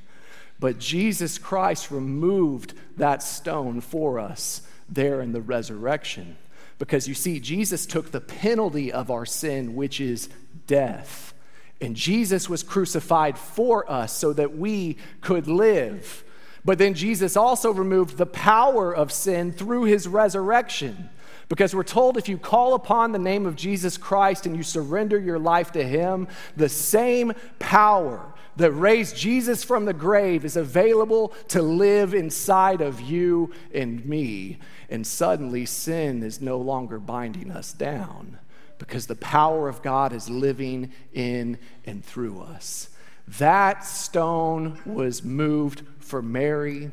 But 0.58 0.78
Jesus 0.78 1.36
Christ 1.36 1.90
removed 1.90 2.72
that 2.96 3.22
stone 3.22 3.82
for 3.82 4.18
us 4.18 4.62
there 4.88 5.20
in 5.20 5.32
the 5.32 5.42
resurrection. 5.42 6.38
Because 6.78 7.06
you 7.06 7.14
see, 7.14 7.40
Jesus 7.40 7.84
took 7.84 8.10
the 8.10 8.22
penalty 8.22 8.90
of 8.90 9.10
our 9.10 9.26
sin, 9.26 9.74
which 9.74 10.00
is 10.00 10.30
death. 10.66 11.34
And 11.80 11.94
Jesus 11.94 12.48
was 12.48 12.62
crucified 12.62 13.36
for 13.36 13.90
us 13.90 14.16
so 14.16 14.32
that 14.32 14.56
we 14.56 14.96
could 15.20 15.46
live. 15.46 16.24
But 16.64 16.78
then 16.78 16.94
Jesus 16.94 17.37
also 17.37 17.73
removed 17.73 18.16
the 18.16 18.26
power 18.26 18.94
of 18.94 19.12
sin 19.12 19.52
through 19.52 19.85
his 19.85 20.09
resurrection. 20.09 21.11
Because 21.49 21.75
we're 21.75 21.83
told 21.83 22.16
if 22.16 22.28
you 22.28 22.38
call 22.38 22.75
upon 22.75 23.12
the 23.12 23.18
name 23.18 23.44
of 23.44 23.54
Jesus 23.54 23.99
Christ 23.99 24.47
and 24.47 24.56
you 24.56 24.62
surrender 24.62 25.18
your 25.18 25.38
life 25.38 25.73
to 25.73 25.85
him, 25.85 26.26
the 26.56 26.71
same 26.71 27.35
power 27.59 28.33
that 28.56 28.73
raised 28.73 29.16
Jesus 29.16 29.62
from 29.62 29.85
the 29.85 29.92
grave 29.92 30.44
is 30.44 30.56
available 30.56 31.28
to 31.49 31.61
live 31.61 32.14
inside 32.14 32.80
of 32.80 33.00
you 33.00 33.52
and 33.75 34.04
me. 34.06 34.59
And 34.88 35.06
suddenly 35.06 35.66
sin 35.66 36.23
is 36.23 36.40
no 36.40 36.59
longer 36.59 36.99
binding 36.99 37.50
us 37.50 37.73
down 37.73 38.38
because 38.78 39.06
the 39.06 39.16
power 39.16 39.68
of 39.68 39.83
God 39.83 40.12
is 40.12 40.30
living 40.30 40.92
in 41.12 41.59
and 41.85 42.04
through 42.04 42.40
us. 42.40 42.88
That 43.26 43.85
stone 43.85 44.78
was 44.85 45.25
moved 45.25 45.83
for 46.04 46.23
Mary, 46.23 46.90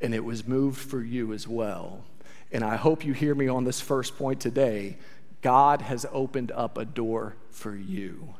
and 0.00 0.14
it 0.14 0.24
was 0.24 0.46
moved 0.46 0.78
for 0.78 1.02
you 1.02 1.32
as 1.32 1.46
well. 1.46 2.04
And 2.50 2.62
I 2.62 2.76
hope 2.76 3.04
you 3.04 3.12
hear 3.12 3.34
me 3.34 3.48
on 3.48 3.64
this 3.64 3.80
first 3.80 4.16
point 4.16 4.40
today. 4.40 4.96
God 5.40 5.82
has 5.82 6.06
opened 6.12 6.52
up 6.52 6.78
a 6.78 6.84
door 6.84 7.34
for 7.50 7.74
you. 7.74 8.34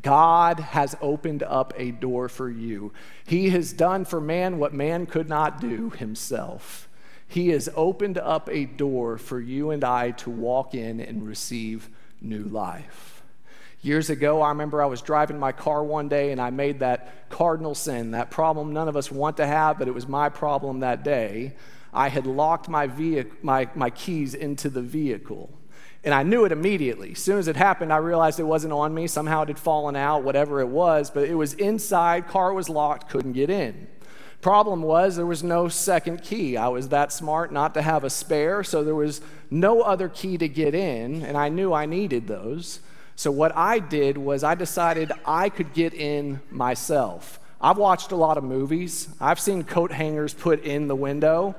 God 0.00 0.60
has 0.60 0.96
opened 1.00 1.42
up 1.42 1.74
a 1.76 1.90
door 1.90 2.28
for 2.28 2.48
you. 2.48 2.92
He 3.26 3.50
has 3.50 3.72
done 3.72 4.04
for 4.04 4.20
man 4.20 4.58
what 4.58 4.72
man 4.72 5.04
could 5.06 5.28
not 5.28 5.60
do 5.60 5.90
himself. 5.90 6.88
He 7.26 7.48
has 7.48 7.68
opened 7.74 8.16
up 8.18 8.48
a 8.50 8.64
door 8.64 9.18
for 9.18 9.40
you 9.40 9.70
and 9.70 9.84
I 9.84 10.12
to 10.12 10.30
walk 10.30 10.74
in 10.74 11.00
and 11.00 11.26
receive 11.26 11.90
new 12.20 12.44
life. 12.44 13.19
Years 13.82 14.10
ago, 14.10 14.42
I 14.42 14.50
remember 14.50 14.82
I 14.82 14.86
was 14.86 15.00
driving 15.00 15.38
my 15.38 15.52
car 15.52 15.82
one 15.82 16.08
day 16.08 16.32
and 16.32 16.40
I 16.40 16.50
made 16.50 16.80
that 16.80 17.30
cardinal 17.30 17.74
sin, 17.74 18.10
that 18.10 18.30
problem 18.30 18.74
none 18.74 18.88
of 18.88 18.96
us 18.96 19.10
want 19.10 19.38
to 19.38 19.46
have, 19.46 19.78
but 19.78 19.88
it 19.88 19.94
was 19.94 20.06
my 20.06 20.28
problem 20.28 20.80
that 20.80 21.02
day. 21.02 21.54
I 21.92 22.08
had 22.08 22.26
locked 22.26 22.68
my, 22.68 22.86
vehicle, 22.86 23.36
my, 23.42 23.68
my 23.74 23.88
keys 23.88 24.34
into 24.34 24.68
the 24.68 24.82
vehicle. 24.82 25.50
And 26.04 26.12
I 26.12 26.22
knew 26.22 26.44
it 26.44 26.52
immediately. 26.52 27.12
As 27.12 27.18
soon 27.18 27.38
as 27.38 27.48
it 27.48 27.56
happened, 27.56 27.92
I 27.92 27.98
realized 27.98 28.38
it 28.38 28.44
wasn't 28.44 28.72
on 28.72 28.94
me. 28.94 29.06
Somehow 29.06 29.42
it 29.42 29.48
had 29.48 29.58
fallen 29.58 29.96
out, 29.96 30.24
whatever 30.24 30.60
it 30.60 30.68
was, 30.68 31.10
but 31.10 31.24
it 31.24 31.34
was 31.34 31.54
inside, 31.54 32.28
car 32.28 32.52
was 32.52 32.68
locked, 32.68 33.10
couldn't 33.10 33.32
get 33.32 33.50
in. 33.50 33.86
Problem 34.42 34.82
was, 34.82 35.16
there 35.16 35.26
was 35.26 35.42
no 35.42 35.68
second 35.68 36.22
key. 36.22 36.56
I 36.56 36.68
was 36.68 36.88
that 36.88 37.12
smart 37.12 37.52
not 37.52 37.74
to 37.74 37.82
have 37.82 38.04
a 38.04 38.10
spare, 38.10 38.62
so 38.62 38.82
there 38.82 38.94
was 38.94 39.20
no 39.50 39.82
other 39.82 40.08
key 40.08 40.38
to 40.38 40.48
get 40.48 40.74
in, 40.74 41.22
and 41.22 41.36
I 41.36 41.50
knew 41.50 41.72
I 41.72 41.84
needed 41.84 42.26
those. 42.26 42.80
So, 43.20 43.30
what 43.30 43.54
I 43.54 43.80
did 43.80 44.16
was 44.16 44.42
I 44.42 44.54
decided 44.54 45.12
I 45.26 45.50
could 45.50 45.74
get 45.74 45.92
in 45.92 46.40
myself. 46.50 47.38
I've 47.60 47.76
watched 47.76 48.12
a 48.12 48.16
lot 48.16 48.38
of 48.38 48.44
movies, 48.44 49.10
I've 49.20 49.38
seen 49.38 49.62
coat 49.62 49.92
hangers 49.92 50.32
put 50.32 50.64
in 50.64 50.88
the 50.88 50.96
window, 50.96 51.54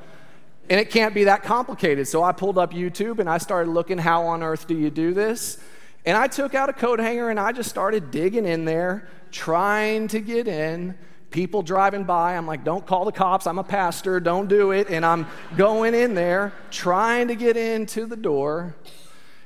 and 0.72 0.80
it 0.80 0.89
can't 0.89 1.13
be 1.13 1.25
that 1.25 1.44
complicated. 1.44 2.08
So, 2.08 2.24
I 2.24 2.32
pulled 2.32 2.58
up 2.58 2.74
YouTube 2.74 3.20
and 3.20 3.30
I 3.30 3.38
started 3.38 3.70
looking, 3.70 4.00
how 4.00 4.24
on 4.24 4.41
earth 4.41 4.65
do 4.65 4.75
you 4.75 4.89
do 4.89 5.13
this? 5.13 5.60
And 6.03 6.18
I 6.18 6.25
took 6.25 6.56
out 6.56 6.70
a 6.70 6.74
coat 6.74 6.98
hanger 6.98 7.30
and 7.30 7.39
I 7.39 7.51
just 7.51 7.70
started 7.70 8.10
digging 8.10 8.48
in 8.48 8.65
there, 8.65 9.08
trying 9.32 10.08
to 10.08 10.20
get 10.20 10.48
in. 10.48 10.98
People 11.30 11.62
driving 11.62 12.06
by, 12.06 12.38
I'm 12.38 12.48
like, 12.48 12.63
don't 12.63 12.88
call 12.88 13.06
the 13.06 13.12
cops. 13.12 13.46
I'm 13.46 13.60
a 13.60 13.63
pastor. 13.63 14.20
Don't 14.20 14.48
do 14.48 14.72
it. 14.72 14.89
And 14.89 15.06
I'm 15.06 15.27
going 15.58 15.94
in 15.94 16.15
there, 16.15 16.53
trying 16.72 17.27
to 17.27 17.36
get 17.36 17.56
into 17.56 18.08
the 18.08 18.18
door. 18.18 18.74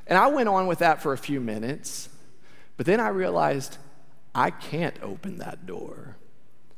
And 0.08 0.18
I 0.18 0.28
went 0.28 0.50
on 0.50 0.68
with 0.68 0.80
that 0.80 1.02
for 1.02 1.14
a 1.14 1.18
few 1.18 1.40
minutes, 1.40 2.10
but 2.78 2.86
then 2.86 3.00
I 3.00 3.08
realized 3.10 3.78
I 4.34 4.52
can't 4.52 5.02
open 5.02 5.38
that 5.38 5.66
door. 5.66 6.18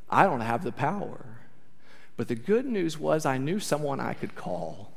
I 0.09 0.23
don't 0.23 0.41
have 0.41 0.63
the 0.63 0.71
power. 0.71 1.25
But 2.15 2.27
the 2.27 2.35
good 2.35 2.65
news 2.65 2.97
was 2.97 3.25
I 3.25 3.37
knew 3.37 3.59
someone 3.59 3.99
I 3.99 4.13
could 4.13 4.35
call. 4.35 4.91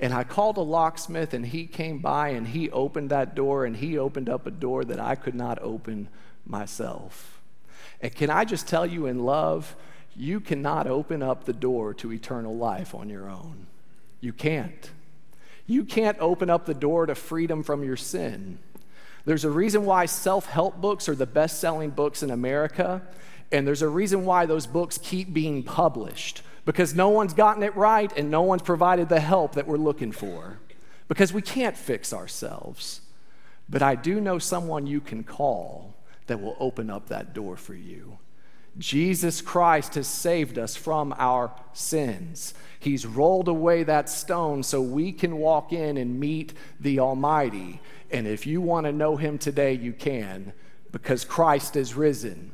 And 0.00 0.12
I 0.12 0.24
called 0.24 0.56
a 0.56 0.62
locksmith, 0.62 1.32
and 1.32 1.46
he 1.46 1.66
came 1.66 2.00
by 2.00 2.30
and 2.30 2.48
he 2.48 2.70
opened 2.70 3.10
that 3.10 3.34
door, 3.34 3.64
and 3.64 3.76
he 3.76 3.96
opened 3.96 4.28
up 4.28 4.46
a 4.46 4.50
door 4.50 4.84
that 4.84 4.98
I 4.98 5.14
could 5.14 5.34
not 5.34 5.62
open 5.62 6.08
myself. 6.44 7.40
And 8.00 8.12
can 8.12 8.28
I 8.28 8.44
just 8.44 8.66
tell 8.66 8.84
you 8.84 9.06
in 9.06 9.20
love, 9.20 9.76
you 10.16 10.40
cannot 10.40 10.86
open 10.86 11.22
up 11.22 11.44
the 11.44 11.52
door 11.52 11.94
to 11.94 12.12
eternal 12.12 12.56
life 12.56 12.94
on 12.94 13.08
your 13.08 13.30
own. 13.30 13.66
You 14.20 14.32
can't. 14.32 14.90
You 15.72 15.86
can't 15.86 16.18
open 16.20 16.50
up 16.50 16.66
the 16.66 16.74
door 16.74 17.06
to 17.06 17.14
freedom 17.14 17.62
from 17.62 17.82
your 17.82 17.96
sin. 17.96 18.58
There's 19.24 19.46
a 19.46 19.50
reason 19.50 19.86
why 19.86 20.04
self 20.04 20.44
help 20.44 20.82
books 20.82 21.08
are 21.08 21.14
the 21.14 21.24
best 21.24 21.60
selling 21.60 21.88
books 21.88 22.22
in 22.22 22.30
America, 22.30 23.00
and 23.50 23.66
there's 23.66 23.80
a 23.80 23.88
reason 23.88 24.26
why 24.26 24.44
those 24.44 24.66
books 24.66 24.98
keep 24.98 25.32
being 25.32 25.62
published 25.62 26.42
because 26.66 26.94
no 26.94 27.08
one's 27.08 27.32
gotten 27.32 27.62
it 27.62 27.74
right 27.74 28.12
and 28.18 28.30
no 28.30 28.42
one's 28.42 28.60
provided 28.60 29.08
the 29.08 29.18
help 29.18 29.54
that 29.54 29.66
we're 29.66 29.78
looking 29.78 30.12
for 30.12 30.58
because 31.08 31.32
we 31.32 31.40
can't 31.40 31.76
fix 31.76 32.12
ourselves. 32.12 33.00
But 33.66 33.80
I 33.80 33.94
do 33.94 34.20
know 34.20 34.38
someone 34.38 34.86
you 34.86 35.00
can 35.00 35.24
call 35.24 35.94
that 36.26 36.42
will 36.42 36.56
open 36.60 36.90
up 36.90 37.08
that 37.08 37.32
door 37.32 37.56
for 37.56 37.74
you. 37.74 38.18
Jesus 38.78 39.40
Christ 39.40 39.94
has 39.96 40.06
saved 40.06 40.58
us 40.58 40.76
from 40.76 41.14
our 41.18 41.52
sins. 41.72 42.54
He's 42.78 43.06
rolled 43.06 43.48
away 43.48 43.82
that 43.84 44.08
stone 44.08 44.62
so 44.62 44.80
we 44.80 45.12
can 45.12 45.36
walk 45.36 45.72
in 45.72 45.96
and 45.96 46.18
meet 46.18 46.54
the 46.80 46.98
Almighty. 46.98 47.80
And 48.10 48.26
if 48.26 48.46
you 48.46 48.60
want 48.60 48.86
to 48.86 48.92
know 48.92 49.16
Him 49.16 49.38
today, 49.38 49.74
you 49.74 49.92
can 49.92 50.52
because 50.90 51.24
Christ 51.24 51.76
is 51.76 51.94
risen. 51.94 52.52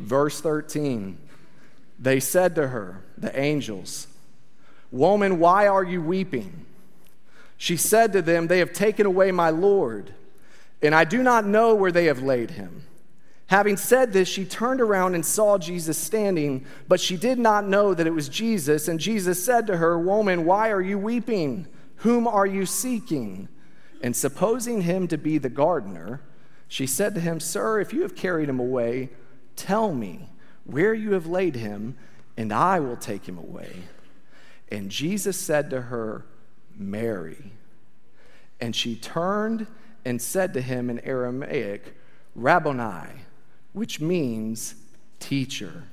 Verse 0.00 0.40
13 0.40 1.18
They 1.98 2.20
said 2.20 2.54
to 2.54 2.68
her, 2.68 3.02
the 3.18 3.38
angels, 3.38 4.06
Woman, 4.90 5.38
why 5.38 5.66
are 5.66 5.84
you 5.84 6.00
weeping? 6.00 6.66
She 7.56 7.76
said 7.76 8.12
to 8.12 8.22
them, 8.22 8.46
They 8.46 8.58
have 8.58 8.72
taken 8.72 9.06
away 9.06 9.32
my 9.32 9.50
Lord, 9.50 10.14
and 10.82 10.94
I 10.94 11.04
do 11.04 11.22
not 11.22 11.46
know 11.46 11.74
where 11.74 11.92
they 11.92 12.04
have 12.06 12.22
laid 12.22 12.52
him. 12.52 12.82
Having 13.48 13.76
said 13.76 14.12
this, 14.12 14.26
she 14.28 14.44
turned 14.44 14.80
around 14.80 15.14
and 15.14 15.24
saw 15.24 15.56
Jesus 15.56 15.96
standing, 15.96 16.66
but 16.88 17.00
she 17.00 17.16
did 17.16 17.38
not 17.38 17.66
know 17.66 17.94
that 17.94 18.06
it 18.06 18.12
was 18.12 18.28
Jesus. 18.28 18.88
And 18.88 18.98
Jesus 18.98 19.44
said 19.44 19.68
to 19.68 19.76
her, 19.76 19.98
Woman, 19.98 20.44
why 20.44 20.70
are 20.70 20.82
you 20.82 20.98
weeping? 20.98 21.68
Whom 21.96 22.26
are 22.26 22.46
you 22.46 22.66
seeking? 22.66 23.48
And 24.02 24.16
supposing 24.16 24.82
him 24.82 25.06
to 25.08 25.16
be 25.16 25.38
the 25.38 25.48
gardener, 25.48 26.22
she 26.66 26.88
said 26.88 27.14
to 27.14 27.20
him, 27.20 27.38
Sir, 27.38 27.80
if 27.80 27.92
you 27.92 28.02
have 28.02 28.16
carried 28.16 28.48
him 28.48 28.58
away, 28.58 29.10
tell 29.54 29.94
me 29.94 30.28
where 30.64 30.92
you 30.92 31.12
have 31.12 31.26
laid 31.26 31.54
him, 31.54 31.96
and 32.36 32.52
I 32.52 32.80
will 32.80 32.96
take 32.96 33.28
him 33.28 33.38
away. 33.38 33.84
And 34.72 34.90
Jesus 34.90 35.38
said 35.38 35.70
to 35.70 35.82
her, 35.82 36.26
Mary. 36.74 37.52
And 38.60 38.74
she 38.74 38.96
turned 38.96 39.68
and 40.04 40.20
said 40.20 40.52
to 40.54 40.60
him 40.60 40.90
in 40.90 40.98
Aramaic, 41.00 41.96
Rabboni 42.34 43.25
which 43.76 44.00
means 44.00 44.74
teacher. 45.20 45.84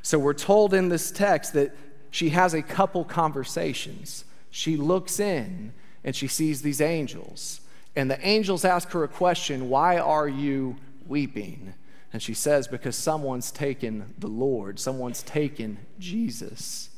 So 0.00 0.18
we're 0.18 0.32
told 0.32 0.72
in 0.72 0.88
this 0.88 1.10
text 1.10 1.52
that 1.52 1.76
she 2.10 2.30
has 2.30 2.54
a 2.54 2.62
couple 2.62 3.04
conversations. 3.04 4.24
She 4.50 4.78
looks 4.78 5.20
in 5.20 5.74
and 6.02 6.16
she 6.16 6.26
sees 6.26 6.62
these 6.62 6.80
angels. 6.80 7.60
And 7.94 8.10
the 8.10 8.26
angels 8.26 8.64
ask 8.64 8.88
her 8.92 9.04
a 9.04 9.08
question 9.08 9.68
Why 9.68 9.98
are 9.98 10.28
you 10.28 10.76
weeping? 11.06 11.74
And 12.10 12.22
she 12.22 12.32
says, 12.32 12.66
Because 12.66 12.96
someone's 12.96 13.50
taken 13.50 14.14
the 14.18 14.26
Lord, 14.26 14.80
someone's 14.80 15.22
taken 15.22 15.76
Jesus. 15.98 16.88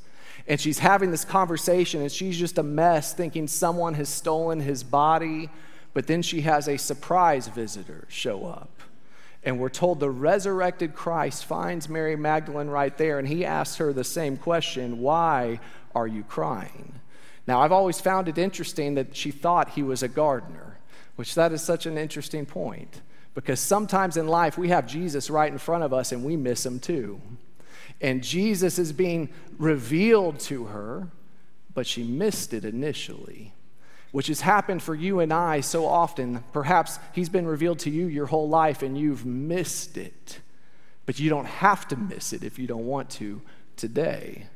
And 0.47 0.61
she's 0.61 0.79
having 0.79 1.11
this 1.11 1.25
conversation, 1.25 2.01
and 2.01 2.13
she's 2.13 2.39
just 2.39 2.59
a 2.59 2.63
mess, 2.63 3.13
thinking 3.13 3.49
someone 3.49 3.95
has 3.95 4.09
stolen 4.09 4.61
his 4.61 4.85
body. 4.85 5.51
But 5.95 6.07
then 6.07 6.23
she 6.23 6.43
has 6.43 6.69
a 6.69 6.77
surprise 6.77 7.49
visitor 7.49 8.07
show 8.09 8.47
up. 8.47 8.83
And 9.45 9.59
we're 9.59 9.71
told 9.71 9.99
the 9.99 10.11
resurrected 10.11 10.95
Christ 10.95 11.45
finds 11.45 11.89
Mary 11.89 12.17
Magdalene 12.17 12.69
right 12.69 12.97
there, 12.97 13.19
and 13.19 13.27
he 13.27 13.45
asks 13.45 13.77
her 13.77 13.93
the 13.93 14.05
same 14.05 14.37
question 14.37 15.01
Why 15.01 15.61
are 15.95 16.07
you 16.07 16.23
crying? 16.23 17.01
Now, 17.47 17.61
I've 17.61 17.73
always 17.73 18.01
found 18.01 18.29
it 18.29 18.39
interesting 18.39 18.95
that 18.95 19.17
she 19.17 19.33
thought 19.33 19.71
he 19.71 19.83
was 19.83 20.03
a 20.03 20.09
gardener, 20.09 20.79
which 21.17 21.35
that 21.35 21.53
is 21.53 21.61
such 21.63 21.87
an 21.87 21.99
interesting 21.99 22.47
point 22.47 23.01
because 23.35 23.61
sometimes 23.61 24.17
in 24.17 24.27
life 24.27 24.59
we 24.59 24.69
have 24.69 24.87
Jesus 24.87 25.31
right 25.31 25.51
in 25.51 25.59
front 25.59 25.85
of 25.85 25.93
us 25.93 26.13
and 26.13 26.25
we 26.25 26.37
miss 26.37 26.65
him 26.67 26.79
too. 26.79 27.21
And 28.01 28.23
Jesus 28.23 28.79
is 28.79 28.93
being 28.93 29.31
revealed 29.59 30.41
to 30.41 30.65
her, 30.67 31.09
but 31.75 31.87
she 31.87 32.03
missed 32.03 32.53
it 32.53 32.65
initially, 32.65 33.55
which 34.13 34.29
has 34.29 34.43
happened 34.43 34.83
for 34.83 34.95
you 34.95 35.21
and 35.21 35.33
I 35.33 35.61
so 35.61 35.87
often. 35.87 36.45
Perhaps 36.53 36.99
he's 37.13 37.29
been 37.29 37.47
revealed 37.47 37.81
to 37.81 37.91
you 37.91 38.07
your 38.07 38.27
whole 38.27 38.49
life 38.49 38.83
and 38.83 38.97
you've 38.97 39.27
missed 39.27 39.97
it, 39.97 40.41
but 41.07 41.19
you 41.19 41.29
don't 41.29 41.47
have 41.47 41.89
to 41.89 41.97
miss 41.97 42.33
it 42.33 42.45
if 42.45 42.59
you 42.59 42.67
don't 42.67 42.87
want 42.87 43.11
to 43.11 43.43
today 43.77 44.47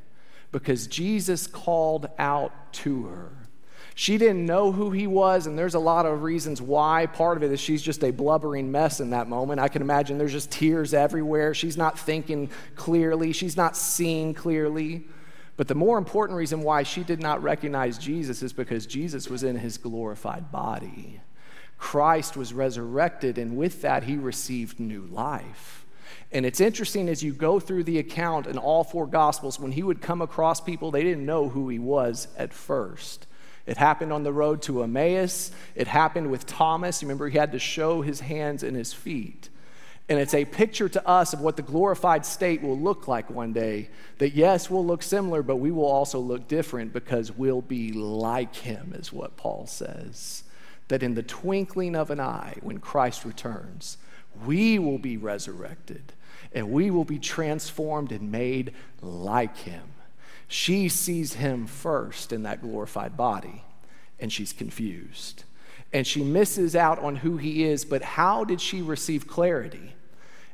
because 0.51 0.87
Jesus 0.87 1.47
called 1.47 2.07
out 2.17 2.73
to 2.73 3.05
her. 3.07 3.31
She 3.95 4.19
didn't 4.19 4.45
know 4.45 4.71
who 4.71 4.91
he 4.91 5.07
was, 5.07 5.47
and 5.47 5.57
there's 5.57 5.73
a 5.73 5.79
lot 5.79 6.05
of 6.05 6.21
reasons 6.21 6.61
why. 6.61 7.07
Part 7.07 7.35
of 7.35 7.41
it 7.43 7.51
is 7.51 7.59
she's 7.59 7.81
just 7.81 8.03
a 8.03 8.11
blubbering 8.11 8.71
mess 8.71 8.99
in 8.99 9.09
that 9.09 9.27
moment. 9.27 9.59
I 9.59 9.69
can 9.69 9.81
imagine 9.81 10.19
there's 10.19 10.31
just 10.31 10.51
tears 10.51 10.93
everywhere. 10.93 11.55
She's 11.55 11.77
not 11.77 11.97
thinking 11.97 12.51
clearly, 12.75 13.31
she's 13.33 13.57
not 13.57 13.75
seeing 13.75 14.35
clearly. 14.35 15.05
But 15.57 15.67
the 15.67 15.75
more 15.75 15.97
important 15.97 16.37
reason 16.37 16.61
why 16.61 16.83
she 16.83 17.03
did 17.03 17.19
not 17.19 17.41
recognize 17.41 17.97
Jesus 17.97 18.43
is 18.43 18.53
because 18.53 18.85
Jesus 18.85 19.27
was 19.27 19.43
in 19.43 19.57
his 19.57 19.77
glorified 19.77 20.51
body. 20.51 21.19
Christ 21.79 22.37
was 22.37 22.53
resurrected, 22.53 23.37
and 23.37 23.57
with 23.57 23.81
that, 23.81 24.03
he 24.03 24.15
received 24.15 24.79
new 24.79 25.05
life. 25.07 25.85
And 26.31 26.45
it's 26.45 26.59
interesting 26.59 27.09
as 27.09 27.23
you 27.23 27.33
go 27.33 27.59
through 27.59 27.85
the 27.85 27.99
account 27.99 28.47
in 28.47 28.57
all 28.57 28.83
four 28.83 29.07
Gospels, 29.07 29.59
when 29.59 29.71
he 29.71 29.83
would 29.83 30.01
come 30.01 30.21
across 30.21 30.61
people, 30.61 30.91
they 30.91 31.03
didn't 31.03 31.25
know 31.25 31.49
who 31.49 31.69
he 31.69 31.79
was 31.79 32.27
at 32.37 32.53
first. 32.53 33.25
It 33.65 33.77
happened 33.77 34.13
on 34.13 34.23
the 34.23 34.31
road 34.31 34.61
to 34.63 34.83
Emmaus. 34.83 35.51
It 35.75 35.87
happened 35.87 36.31
with 36.31 36.45
Thomas. 36.45 37.01
Remember, 37.01 37.29
he 37.29 37.37
had 37.37 37.51
to 37.51 37.59
show 37.59 38.01
his 38.01 38.21
hands 38.21 38.63
and 38.63 38.75
his 38.75 38.93
feet. 38.93 39.49
And 40.09 40.19
it's 40.19 40.33
a 40.33 40.45
picture 40.45 40.87
to 40.87 41.05
us 41.05 41.33
of 41.33 41.41
what 41.41 41.57
the 41.57 41.61
glorified 41.61 42.25
state 42.25 42.61
will 42.61 42.79
look 42.79 43.09
like 43.09 43.29
one 43.29 43.51
day. 43.51 43.89
That, 44.19 44.33
yes, 44.33 44.69
we'll 44.69 44.85
look 44.85 45.03
similar, 45.03 45.43
but 45.43 45.57
we 45.57 45.71
will 45.71 45.85
also 45.85 46.19
look 46.19 46.47
different 46.47 46.93
because 46.93 47.31
we'll 47.31 47.61
be 47.61 47.91
like 47.91 48.55
him, 48.55 48.93
is 48.97 49.11
what 49.11 49.35
Paul 49.35 49.67
says. 49.67 50.43
That 50.87 51.03
in 51.03 51.15
the 51.15 51.23
twinkling 51.23 51.95
of 51.95 52.09
an 52.09 52.21
eye, 52.21 52.55
when 52.61 52.79
Christ 52.79 53.25
returns, 53.25 53.97
we 54.45 54.79
will 54.79 54.99
be 54.99 55.17
resurrected 55.17 56.13
and 56.53 56.71
we 56.71 56.89
will 56.89 57.03
be 57.03 57.19
transformed 57.19 58.11
and 58.11 58.31
made 58.31 58.73
like 59.01 59.57
him. 59.57 59.83
She 60.47 60.87
sees 60.87 61.33
him 61.33 61.67
first 61.67 62.31
in 62.31 62.43
that 62.43 62.61
glorified 62.61 63.17
body, 63.17 63.63
and 64.19 64.31
she's 64.31 64.53
confused. 64.53 65.43
And 65.91 66.07
she 66.07 66.23
misses 66.23 66.75
out 66.75 66.99
on 66.99 67.17
who 67.17 67.37
he 67.37 67.65
is, 67.65 67.83
but 67.83 68.01
how 68.01 68.45
did 68.45 68.61
she 68.61 68.81
receive 68.81 69.27
clarity? 69.27 69.93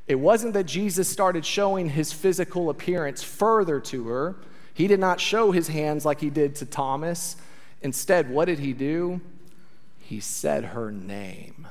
It 0.07 0.15
wasn't 0.15 0.53
that 0.53 0.65
Jesus 0.65 1.07
started 1.07 1.45
showing 1.45 1.89
his 1.89 2.11
physical 2.11 2.69
appearance 2.69 3.23
further 3.23 3.79
to 3.81 4.07
her. 4.07 4.35
He 4.73 4.87
did 4.87 4.99
not 4.99 5.21
show 5.21 5.51
his 5.51 5.67
hands 5.69 6.05
like 6.05 6.19
he 6.19 6.29
did 6.29 6.55
to 6.55 6.65
Thomas. 6.65 7.35
Instead, 7.81 8.29
what 8.29 8.45
did 8.45 8.59
he 8.59 8.73
do? 8.73 9.21
He 9.99 10.19
said 10.19 10.65
her 10.65 10.91
name. 10.91 11.67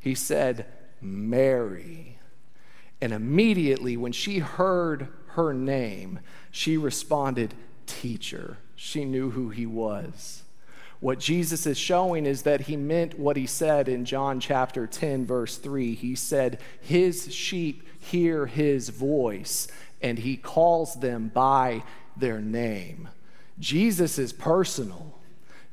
He 0.00 0.14
said, 0.14 0.66
Mary. 1.00 2.18
And 3.00 3.12
immediately, 3.12 3.96
when 3.96 4.12
she 4.12 4.38
heard 4.38 5.08
her 5.28 5.54
name, 5.54 6.20
she 6.50 6.76
responded, 6.76 7.54
Teacher. 7.86 8.58
She 8.74 9.04
knew 9.04 9.30
who 9.30 9.50
he 9.50 9.66
was. 9.66 10.42
What 11.00 11.18
Jesus 11.18 11.66
is 11.66 11.78
showing 11.78 12.26
is 12.26 12.42
that 12.42 12.62
he 12.62 12.76
meant 12.76 13.18
what 13.18 13.36
he 13.36 13.46
said 13.46 13.88
in 13.88 14.04
John 14.04 14.38
chapter 14.38 14.86
10, 14.86 15.26
verse 15.26 15.56
3. 15.56 15.94
He 15.94 16.14
said, 16.14 16.60
His 16.80 17.32
sheep 17.34 17.82
hear 17.98 18.46
his 18.46 18.90
voice, 18.90 19.66
and 20.02 20.18
he 20.18 20.36
calls 20.36 20.94
them 21.00 21.30
by 21.32 21.82
their 22.16 22.40
name. 22.40 23.08
Jesus 23.58 24.18
is 24.18 24.32
personal. 24.32 25.18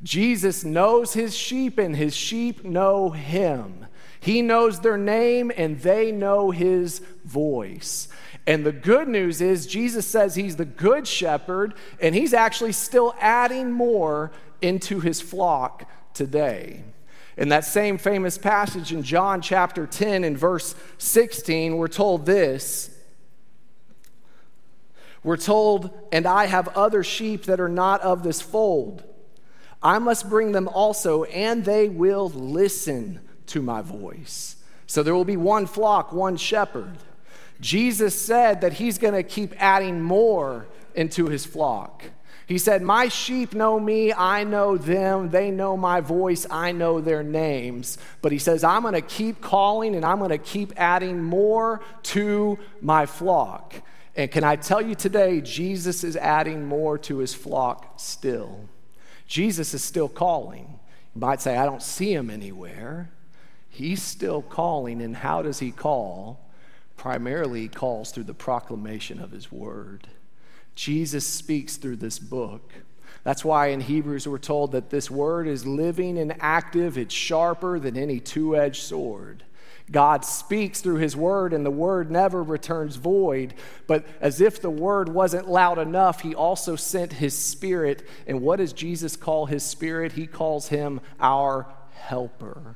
Jesus 0.01 0.63
knows 0.63 1.13
his 1.13 1.35
sheep, 1.35 1.77
and 1.77 1.95
his 1.95 2.15
sheep 2.15 2.63
know 2.63 3.09
him. 3.09 3.85
He 4.19 4.41
knows 4.41 4.79
their 4.79 4.97
name 4.97 5.51
and 5.55 5.79
they 5.79 6.11
know 6.11 6.51
his 6.51 6.99
voice. 7.23 8.07
And 8.45 8.65
the 8.65 8.71
good 8.71 9.07
news 9.07 9.41
is, 9.41 9.67
Jesus 9.67 10.07
says 10.07 10.35
he's 10.35 10.55
the 10.55 10.65
good 10.65 11.05
shepherd, 11.05 11.73
and 11.99 12.15
he's 12.15 12.33
actually 12.33 12.71
still 12.71 13.13
adding 13.19 13.71
more 13.71 14.31
into 14.61 14.99
his 14.99 15.21
flock 15.21 15.89
today. 16.13 16.83
In 17.37 17.49
that 17.49 17.65
same 17.65 17.97
famous 17.97 18.37
passage 18.37 18.91
in 18.91 19.03
John 19.03 19.41
chapter 19.41 19.85
10 19.85 20.23
and 20.23 20.37
verse 20.37 20.75
16, 20.97 21.77
we're 21.77 21.87
told 21.87 22.25
this. 22.25 22.89
We're 25.23 25.37
told, 25.37 25.91
and 26.11 26.25
I 26.25 26.45
have 26.45 26.69
other 26.69 27.03
sheep 27.03 27.43
that 27.45 27.59
are 27.59 27.69
not 27.69 28.01
of 28.01 28.23
this 28.23 28.41
fold. 28.41 29.03
I 29.83 29.99
must 29.99 30.29
bring 30.29 30.51
them 30.51 30.67
also, 30.67 31.25
and 31.25 31.63
they 31.63 31.89
will 31.89 32.29
listen 32.29 33.19
to 33.47 33.61
my 33.61 33.81
voice. 33.81 34.55
So 34.87 35.03
there 35.03 35.13
will 35.13 35.25
be 35.25 35.37
one 35.37 35.67
flock, 35.67 36.11
one 36.11 36.37
shepherd. 36.37 36.97
Jesus 37.59 38.19
said 38.19 38.61
that 38.61 38.73
he's 38.73 38.97
going 38.97 39.13
to 39.13 39.23
keep 39.23 39.53
adding 39.61 40.01
more 40.01 40.67
into 40.95 41.27
his 41.27 41.45
flock. 41.45 42.03
He 42.47 42.57
said, 42.57 42.81
My 42.81 43.09
sheep 43.09 43.53
know 43.53 43.77
me, 43.77 44.13
I 44.13 44.45
know 44.45 44.77
them, 44.77 45.29
they 45.29 45.51
know 45.51 45.75
my 45.75 45.99
voice, 45.99 46.47
I 46.49 46.71
know 46.71 47.01
their 47.01 47.21
names. 47.21 47.97
But 48.21 48.31
he 48.31 48.39
says, 48.39 48.63
I'm 48.63 48.83
going 48.83 48.93
to 48.93 49.01
keep 49.01 49.41
calling 49.41 49.95
and 49.95 50.05
I'm 50.05 50.19
going 50.19 50.29
to 50.29 50.37
keep 50.37 50.71
adding 50.77 51.21
more 51.21 51.81
to 52.03 52.57
my 52.81 53.05
flock. 53.05 53.75
And 54.15 54.31
can 54.31 54.45
I 54.45 54.55
tell 54.55 54.81
you 54.81 54.95
today, 54.95 55.41
Jesus 55.41 56.05
is 56.05 56.15
adding 56.15 56.65
more 56.65 56.97
to 56.99 57.17
his 57.17 57.33
flock 57.33 57.99
still. 57.99 58.69
Jesus 59.27 59.73
is 59.73 59.83
still 59.83 60.09
calling. 60.09 60.79
You 61.13 61.21
might 61.21 61.41
say, 61.41 61.57
I 61.57 61.65
don't 61.65 61.83
see 61.83 62.13
him 62.13 62.29
anywhere. 62.29 63.11
He's 63.69 64.01
still 64.01 64.41
calling, 64.41 65.01
and 65.01 65.17
how 65.17 65.41
does 65.41 65.59
he 65.59 65.71
call? 65.71 66.49
Primarily, 66.95 67.61
he 67.61 67.67
calls 67.67 68.11
through 68.11 68.23
the 68.23 68.33
proclamation 68.33 69.19
of 69.19 69.31
his 69.31 69.51
word. 69.51 70.07
Jesus 70.77 71.25
speaks 71.25 71.75
through 71.75 71.95
this 71.95 72.19
book. 72.19 72.71
That's 73.23 73.43
why 73.43 73.69
in 73.69 73.81
Hebrews 73.81 74.27
we're 74.27 74.37
told 74.37 74.73
that 74.73 74.91
this 74.91 75.09
word 75.09 75.47
is 75.47 75.65
living 75.65 76.19
and 76.19 76.35
active, 76.39 76.99
it's 76.99 77.15
sharper 77.15 77.79
than 77.79 77.97
any 77.97 78.19
two 78.19 78.55
edged 78.55 78.83
sword. 78.83 79.43
God 79.91 80.23
speaks 80.23 80.79
through 80.79 80.97
his 80.97 81.15
word, 81.15 81.51
and 81.51 81.65
the 81.65 81.71
word 81.71 82.11
never 82.11 82.43
returns 82.43 82.97
void. 82.97 83.55
But 83.87 84.05
as 84.21 84.39
if 84.39 84.61
the 84.61 84.69
word 84.69 85.09
wasn't 85.09 85.49
loud 85.49 85.79
enough, 85.79 86.21
he 86.21 86.35
also 86.35 86.75
sent 86.75 87.13
his 87.13 87.35
spirit. 87.35 88.07
And 88.27 88.41
what 88.41 88.57
does 88.57 88.71
Jesus 88.71 89.15
call 89.15 89.47
his 89.47 89.63
spirit? 89.63 90.11
He 90.11 90.27
calls 90.27 90.67
him 90.67 91.01
our 91.19 91.65
helper. 91.93 92.75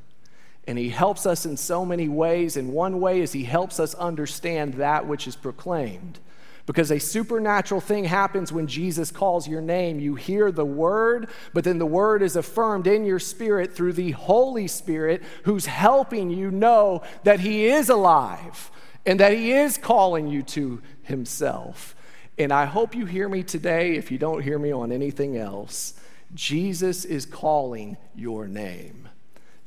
And 0.66 0.80
he 0.80 0.90
helps 0.90 1.28
us 1.28 1.46
in 1.46 1.56
so 1.56 1.86
many 1.86 2.10
ways. 2.10 2.58
And 2.58 2.74
one 2.74 3.00
way 3.00 3.22
is 3.22 3.34
he 3.34 3.44
helps 3.44 3.80
us 3.80 3.94
understand 3.94 4.76
that 4.76 5.06
which 5.06 5.28
is 5.28 5.36
proclaimed. 5.36 6.18
Because 6.66 6.92
a 6.92 7.00
supernatural 7.00 7.82
thing 7.82 8.06
happens 8.06 8.52
when 8.52 8.68
Jesus 8.68 9.12
calls 9.12 9.48
your 9.48 9.62
name. 9.62 10.00
You 10.00 10.16
hear 10.16 10.52
the 10.52 10.66
word, 10.66 11.30
but 11.54 11.64
then 11.64 11.80
the 11.80 11.86
word 11.86 12.22
is 12.22 12.36
affirmed 12.36 12.88
in 12.88 13.06
your 13.06 13.20
spirit 13.20 13.76
through 13.76 13.94
the 13.94 14.12
Holy 14.12 14.68
Spirit 14.68 15.24
who's 15.44 15.66
helping 15.66 16.30
you 16.30 16.52
know 16.52 17.02
that 17.24 17.40
he 17.40 17.66
is 17.66 17.90
alive 17.90 18.72
and 19.06 19.20
that 19.20 19.34
he 19.34 19.52
is 19.52 19.78
calling 19.78 20.28
you 20.28 20.44
to 20.44 20.82
himself. 21.04 21.96
And 22.38 22.52
I 22.52 22.66
hope 22.66 22.96
you 22.96 23.06
hear 23.06 23.28
me 23.28 23.44
today, 23.44 23.96
if 23.96 24.12
you 24.12 24.18
don't 24.18 24.42
hear 24.42 24.58
me 24.58 24.72
on 24.72 24.92
anything 24.92 25.38
else. 25.38 25.96
Jesus 26.34 27.04
is 27.06 27.26
calling 27.26 27.98
your 28.16 28.48
name. 28.48 29.10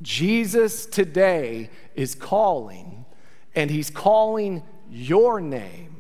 Jesus 0.02 0.86
today 0.86 1.70
is 1.94 2.14
calling, 2.14 3.04
and 3.54 3.70
he's 3.70 3.90
calling 3.90 4.62
your 4.90 5.40
name. 5.40 5.93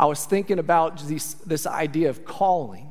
I 0.00 0.06
was 0.06 0.24
thinking 0.24 0.58
about 0.58 0.98
this, 1.00 1.34
this 1.34 1.66
idea 1.66 2.08
of 2.08 2.24
calling. 2.24 2.90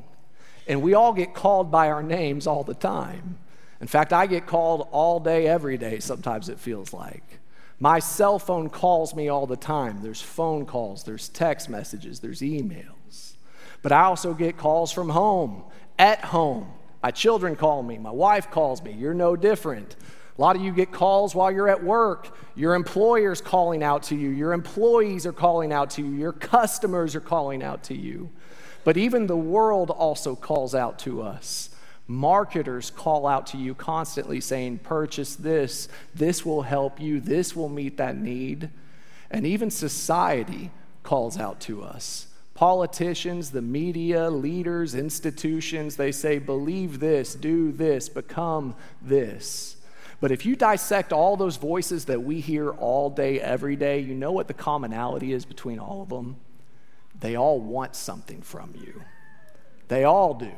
And 0.68 0.80
we 0.80 0.94
all 0.94 1.12
get 1.12 1.34
called 1.34 1.68
by 1.68 1.90
our 1.90 2.04
names 2.04 2.46
all 2.46 2.62
the 2.62 2.72
time. 2.72 3.36
In 3.80 3.88
fact, 3.88 4.12
I 4.12 4.26
get 4.26 4.46
called 4.46 4.86
all 4.92 5.18
day, 5.18 5.48
every 5.48 5.76
day, 5.76 5.98
sometimes 5.98 6.48
it 6.48 6.60
feels 6.60 6.92
like. 6.92 7.24
My 7.80 7.98
cell 7.98 8.38
phone 8.38 8.70
calls 8.70 9.12
me 9.12 9.28
all 9.28 9.48
the 9.48 9.56
time. 9.56 10.02
There's 10.02 10.22
phone 10.22 10.66
calls, 10.66 11.02
there's 11.02 11.28
text 11.30 11.68
messages, 11.68 12.20
there's 12.20 12.42
emails. 12.42 13.32
But 13.82 13.90
I 13.90 14.02
also 14.02 14.32
get 14.32 14.56
calls 14.56 14.92
from 14.92 15.08
home, 15.08 15.64
at 15.98 16.20
home. 16.26 16.68
My 17.02 17.10
children 17.10 17.56
call 17.56 17.82
me, 17.82 17.98
my 17.98 18.12
wife 18.12 18.52
calls 18.52 18.84
me. 18.84 18.92
You're 18.92 19.14
no 19.14 19.34
different. 19.34 19.96
A 20.40 20.42
lot 20.42 20.56
of 20.56 20.62
you 20.62 20.72
get 20.72 20.90
calls 20.90 21.34
while 21.34 21.52
you're 21.52 21.68
at 21.68 21.84
work. 21.84 22.34
Your 22.56 22.74
employer's 22.74 23.42
calling 23.42 23.82
out 23.82 24.04
to 24.04 24.16
you. 24.16 24.30
Your 24.30 24.54
employees 24.54 25.26
are 25.26 25.34
calling 25.34 25.70
out 25.70 25.90
to 25.90 26.02
you. 26.02 26.12
Your 26.12 26.32
customers 26.32 27.14
are 27.14 27.20
calling 27.20 27.62
out 27.62 27.82
to 27.84 27.94
you. 27.94 28.30
But 28.82 28.96
even 28.96 29.26
the 29.26 29.36
world 29.36 29.90
also 29.90 30.34
calls 30.34 30.74
out 30.74 30.98
to 31.00 31.20
us. 31.20 31.68
Marketers 32.06 32.88
call 32.88 33.26
out 33.26 33.48
to 33.48 33.58
you 33.58 33.74
constantly 33.74 34.40
saying, 34.40 34.78
Purchase 34.78 35.36
this, 35.36 35.88
this 36.14 36.42
will 36.42 36.62
help 36.62 36.98
you, 36.98 37.20
this 37.20 37.54
will 37.54 37.68
meet 37.68 37.98
that 37.98 38.16
need. 38.16 38.70
And 39.30 39.46
even 39.46 39.70
society 39.70 40.70
calls 41.02 41.36
out 41.36 41.60
to 41.60 41.82
us. 41.82 42.28
Politicians, 42.54 43.50
the 43.50 43.60
media, 43.60 44.30
leaders, 44.30 44.94
institutions, 44.94 45.96
they 45.96 46.10
say, 46.10 46.38
Believe 46.38 46.98
this, 46.98 47.34
do 47.34 47.72
this, 47.72 48.08
become 48.08 48.74
this. 49.02 49.76
But 50.20 50.30
if 50.30 50.44
you 50.44 50.54
dissect 50.54 51.12
all 51.12 51.36
those 51.36 51.56
voices 51.56 52.04
that 52.04 52.22
we 52.22 52.40
hear 52.40 52.70
all 52.70 53.08
day, 53.08 53.40
every 53.40 53.74
day, 53.74 54.00
you 54.00 54.14
know 54.14 54.32
what 54.32 54.48
the 54.48 54.54
commonality 54.54 55.32
is 55.32 55.46
between 55.46 55.78
all 55.78 56.02
of 56.02 56.10
them? 56.10 56.36
They 57.18 57.36
all 57.36 57.58
want 57.58 57.96
something 57.96 58.42
from 58.42 58.74
you. 58.78 59.02
They 59.88 60.04
all 60.04 60.34
do. 60.34 60.52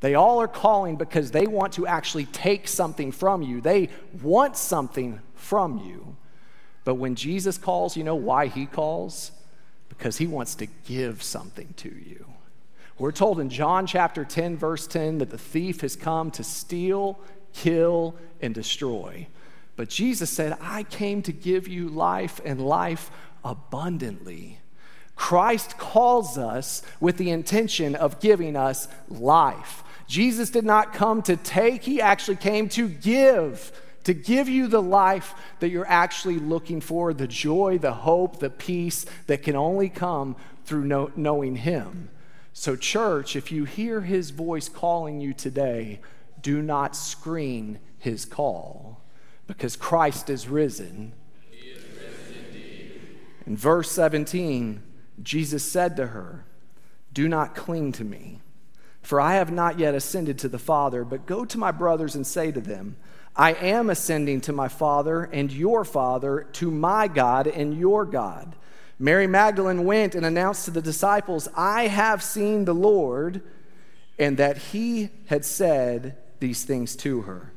They 0.00 0.14
all 0.14 0.40
are 0.40 0.48
calling 0.48 0.96
because 0.96 1.30
they 1.30 1.46
want 1.46 1.72
to 1.74 1.86
actually 1.86 2.26
take 2.26 2.68
something 2.68 3.12
from 3.12 3.42
you. 3.42 3.60
They 3.60 3.88
want 4.22 4.56
something 4.56 5.20
from 5.34 5.78
you. 5.78 6.16
But 6.84 6.96
when 6.96 7.14
Jesus 7.14 7.56
calls, 7.56 7.96
you 7.96 8.04
know 8.04 8.14
why 8.14 8.48
he 8.48 8.66
calls? 8.66 9.30
Because 9.88 10.18
he 10.18 10.26
wants 10.26 10.56
to 10.56 10.66
give 10.66 11.22
something 11.22 11.72
to 11.78 11.88
you. 11.88 12.26
We're 12.98 13.12
told 13.12 13.40
in 13.40 13.48
John 13.48 13.86
chapter 13.86 14.24
10, 14.24 14.56
verse 14.56 14.86
10, 14.86 15.18
that 15.18 15.30
the 15.30 15.38
thief 15.38 15.80
has 15.80 15.96
come 15.96 16.30
to 16.32 16.44
steal, 16.44 17.18
kill, 17.54 18.16
and 18.40 18.54
destroy. 18.54 19.26
But 19.76 19.88
Jesus 19.88 20.30
said, 20.30 20.56
I 20.60 20.82
came 20.82 21.22
to 21.22 21.32
give 21.32 21.66
you 21.66 21.88
life 21.88 22.40
and 22.44 22.60
life 22.60 23.10
abundantly. 23.44 24.58
Christ 25.16 25.78
calls 25.78 26.36
us 26.36 26.82
with 27.00 27.16
the 27.16 27.30
intention 27.30 27.94
of 27.94 28.20
giving 28.20 28.56
us 28.56 28.88
life. 29.08 29.82
Jesus 30.06 30.50
did 30.50 30.64
not 30.64 30.92
come 30.92 31.22
to 31.22 31.36
take, 31.36 31.82
he 31.84 32.00
actually 32.00 32.36
came 32.36 32.68
to 32.70 32.88
give, 32.88 33.72
to 34.04 34.12
give 34.12 34.48
you 34.48 34.66
the 34.66 34.82
life 34.82 35.34
that 35.60 35.70
you're 35.70 35.88
actually 35.88 36.38
looking 36.38 36.80
for, 36.80 37.14
the 37.14 37.26
joy, 37.26 37.78
the 37.78 37.92
hope, 37.92 38.38
the 38.38 38.50
peace 38.50 39.06
that 39.26 39.42
can 39.42 39.56
only 39.56 39.88
come 39.88 40.36
through 40.64 40.84
know, 40.84 41.10
knowing 41.16 41.56
him. 41.56 42.10
So, 42.52 42.76
church, 42.76 43.34
if 43.34 43.50
you 43.50 43.64
hear 43.64 44.02
his 44.02 44.30
voice 44.30 44.68
calling 44.68 45.20
you 45.20 45.32
today, 45.32 46.00
do 46.44 46.62
not 46.62 46.94
screen 46.94 47.80
his 47.98 48.24
call 48.24 49.02
because 49.48 49.74
Christ 49.74 50.30
is 50.30 50.46
risen. 50.46 51.12
Is 51.52 51.82
risen 51.82 53.10
in 53.44 53.56
verse 53.56 53.90
17, 53.90 54.80
Jesus 55.20 55.64
said 55.64 55.96
to 55.96 56.06
her, 56.06 56.44
Do 57.12 57.26
not 57.26 57.56
cling 57.56 57.90
to 57.92 58.04
me 58.04 58.40
for 59.04 59.20
I 59.20 59.34
have 59.34 59.52
not 59.52 59.78
yet 59.78 59.94
ascended 59.94 60.38
to 60.40 60.48
the 60.48 60.58
Father, 60.58 61.04
but 61.04 61.26
go 61.26 61.44
to 61.44 61.58
my 61.58 61.70
brothers 61.70 62.14
and 62.14 62.26
say 62.26 62.50
to 62.50 62.60
them, 62.60 62.96
I 63.36 63.52
am 63.52 63.90
ascending 63.90 64.40
to 64.42 64.52
my 64.52 64.68
Father 64.68 65.24
and 65.24 65.52
your 65.52 65.84
Father, 65.84 66.46
to 66.54 66.70
my 66.70 67.06
God 67.06 67.46
and 67.46 67.78
your 67.78 68.06
God. 68.06 68.56
Mary 68.98 69.26
Magdalene 69.26 69.84
went 69.84 70.14
and 70.14 70.24
announced 70.24 70.64
to 70.64 70.70
the 70.70 70.80
disciples, 70.80 71.48
I 71.54 71.88
have 71.88 72.22
seen 72.22 72.64
the 72.64 72.74
Lord, 72.74 73.42
and 74.18 74.38
that 74.38 74.56
he 74.56 75.10
had 75.26 75.44
said 75.44 76.16
these 76.40 76.64
things 76.64 76.96
to 76.96 77.22
her. 77.22 77.52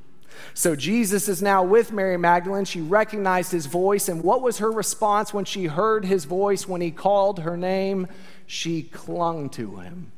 So 0.54 0.76
Jesus 0.76 1.28
is 1.28 1.42
now 1.42 1.64
with 1.64 1.92
Mary 1.92 2.18
Magdalene. 2.18 2.66
She 2.66 2.82
recognized 2.82 3.52
his 3.52 3.66
voice. 3.66 4.08
And 4.10 4.24
what 4.24 4.42
was 4.42 4.60
her 4.60 4.72
response 4.72 5.34
when 5.34 5.46
she 5.46 5.66
heard 5.66 6.06
his 6.06 6.26
voice 6.26 6.68
when 6.68 6.82
he 6.82 6.92
called 6.92 7.40
her 7.40 7.58
name? 7.58 8.08
She 8.46 8.84
clung 8.84 9.50
to 9.52 9.78
him. 9.78 10.12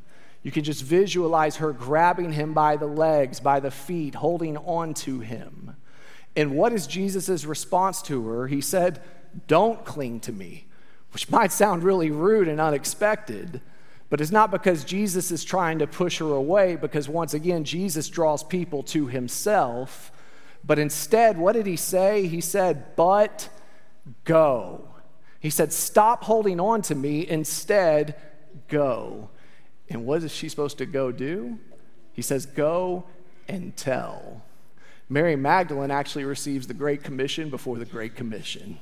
You 0.43 0.52
can 0.52 0.63
just 0.63 0.84
visualize 0.84 1.58
her 1.58 1.74
grabbing 1.74 2.32
him 2.32 2.54
by 2.54 2.78
the 2.78 2.88
legs, 2.88 3.39
by 3.39 3.60
the 3.60 3.72
feet, 3.72 4.15
holding 4.15 4.58
on 4.58 4.93
to 4.95 5.19
him. 5.19 5.76
And 6.36 6.52
what 6.52 6.72
is 6.72 6.88
Jesus' 6.88 7.43
response 7.43 8.02
to 8.04 8.26
her? 8.28 8.48
He 8.48 8.62
said, 8.62 9.02
Don't 9.48 9.84
cling 9.84 10.22
to 10.22 10.32
me, 10.32 10.67
which 11.12 11.30
might 11.32 11.52
sound 11.52 11.84
really 11.84 12.12
rude 12.12 12.48
and 12.48 12.62
unexpected, 12.62 13.62
but 14.10 14.19
it's 14.19 14.32
not 14.32 14.50
because 14.50 14.84
Jesus 14.84 15.32
is 15.32 15.43
trying 15.43 15.80
to 15.80 15.88
push 15.88 16.17
her 16.19 16.34
away, 16.34 16.76
because 16.76 17.08
once 17.08 17.34
again, 17.34 17.63
Jesus 17.63 18.10
draws 18.10 18.43
people 18.43 18.82
to 18.84 19.08
himself. 19.08 20.12
But 20.63 20.80
instead, 20.80 21.38
what 21.38 21.54
did 21.54 21.67
he 21.67 21.76
say? 21.76 22.26
He 22.28 22.41
said, 22.41 22.95
But 22.95 23.50
go. 24.24 24.89
He 25.39 25.50
said, 25.52 25.72
Stop 25.72 26.24
holding 26.24 26.60
on 26.60 26.82
to 26.84 26.95
me. 26.95 27.28
Instead, 27.28 28.15
go. 28.67 29.30
And 29.89 30.06
what 30.06 30.24
is 30.24 30.32
she 30.32 30.50
supposed 30.50 30.80
to 30.80 30.86
go 30.86 31.12
do? 31.12 31.60
He 32.13 32.24
says, 32.24 32.48
Go 32.48 33.06
and 33.48 33.76
tell. 33.76 34.43
Mary 35.08 35.36
Magdalene 35.36 35.91
actually 35.91 36.26
receives 36.26 36.67
the 36.67 36.74
Great 36.74 37.04
Commission 37.04 37.50
before 37.50 37.78
the 37.78 37.86
Great 37.86 38.15
Commission. 38.15 38.80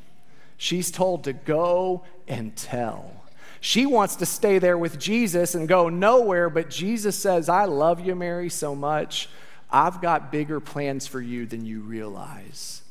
She's 0.58 0.90
told 0.90 1.24
to 1.26 1.34
go 1.34 2.04
and 2.28 2.56
tell. 2.56 3.24
She 3.60 3.86
wants 3.86 4.16
to 4.18 4.26
stay 4.26 4.60
there 4.60 4.78
with 4.78 5.00
Jesus 5.00 5.56
and 5.56 5.68
go 5.68 5.90
nowhere, 5.90 6.50
but 6.50 6.70
Jesus 6.70 7.18
says, 7.18 7.50
I 7.50 7.66
love 7.66 8.00
you, 8.00 8.16
Mary, 8.16 8.50
so 8.50 8.76
much. 8.76 9.30
I've 9.72 10.02
got 10.02 10.32
bigger 10.32 10.60
plans 10.60 11.08
for 11.08 11.22
you 11.22 11.46
than 11.46 11.66
you 11.66 11.82
realize 11.82 12.82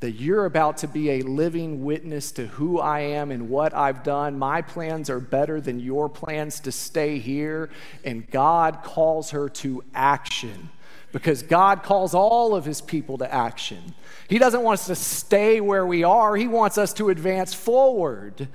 that 0.00 0.12
you're 0.12 0.44
about 0.44 0.76
to 0.76 0.86
be 0.86 1.12
a 1.12 1.22
living 1.22 1.82
witness 1.82 2.30
to 2.32 2.46
who 2.46 2.78
I 2.78 3.00
am 3.00 3.30
and 3.30 3.48
what 3.48 3.72
I've 3.72 4.02
done. 4.02 4.38
My 4.38 4.60
plans 4.60 5.08
are 5.08 5.18
better 5.18 5.62
than 5.62 5.80
your 5.80 6.10
plans 6.10 6.60
to 6.60 6.72
stay 6.72 7.18
here. 7.18 7.70
And 8.04 8.30
God 8.30 8.82
calls 8.82 9.30
her 9.30 9.48
to 9.48 9.82
action 9.94 10.68
because 11.12 11.42
God 11.42 11.82
calls 11.82 12.12
all 12.12 12.54
of 12.54 12.66
his 12.66 12.82
people 12.82 13.16
to 13.16 13.32
action. 13.32 13.94
He 14.28 14.38
doesn't 14.38 14.62
want 14.62 14.80
us 14.80 14.86
to 14.88 14.94
stay 14.94 15.62
where 15.62 15.86
we 15.86 16.04
are, 16.04 16.36
He 16.36 16.48
wants 16.48 16.76
us 16.76 16.92
to 16.94 17.08
advance 17.08 17.54
forward. 17.54 18.48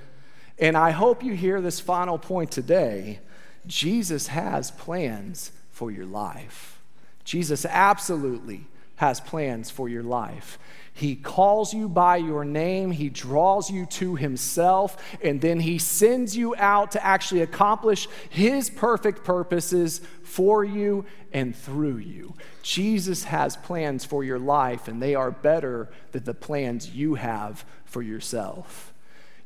And 0.60 0.76
I 0.76 0.90
hope 0.90 1.24
you 1.24 1.34
hear 1.34 1.60
this 1.60 1.80
final 1.80 2.18
point 2.18 2.50
today. 2.50 3.20
Jesus 3.66 4.28
has 4.28 4.70
plans 4.70 5.52
for 5.72 5.90
your 5.90 6.04
life. 6.04 6.78
Jesus 7.24 7.64
absolutely 7.64 8.66
has 8.96 9.20
plans 9.20 9.70
for 9.70 9.88
your 9.88 10.02
life. 10.02 10.58
He 10.92 11.16
calls 11.16 11.72
you 11.72 11.88
by 11.88 12.18
your 12.18 12.44
name, 12.44 12.90
He 12.90 13.08
draws 13.08 13.70
you 13.70 13.86
to 13.86 14.16
Himself, 14.16 15.02
and 15.22 15.40
then 15.40 15.60
He 15.60 15.78
sends 15.78 16.36
you 16.36 16.54
out 16.56 16.90
to 16.92 17.04
actually 17.04 17.40
accomplish 17.40 18.06
His 18.28 18.68
perfect 18.68 19.24
purposes 19.24 20.02
for 20.22 20.62
you 20.62 21.06
and 21.32 21.56
through 21.56 21.98
you. 21.98 22.34
Jesus 22.62 23.24
has 23.24 23.56
plans 23.56 24.04
for 24.04 24.22
your 24.22 24.38
life, 24.38 24.88
and 24.88 25.00
they 25.00 25.14
are 25.14 25.30
better 25.30 25.88
than 26.12 26.24
the 26.24 26.34
plans 26.34 26.90
you 26.90 27.14
have 27.14 27.64
for 27.86 28.02
yourself. 28.02 28.89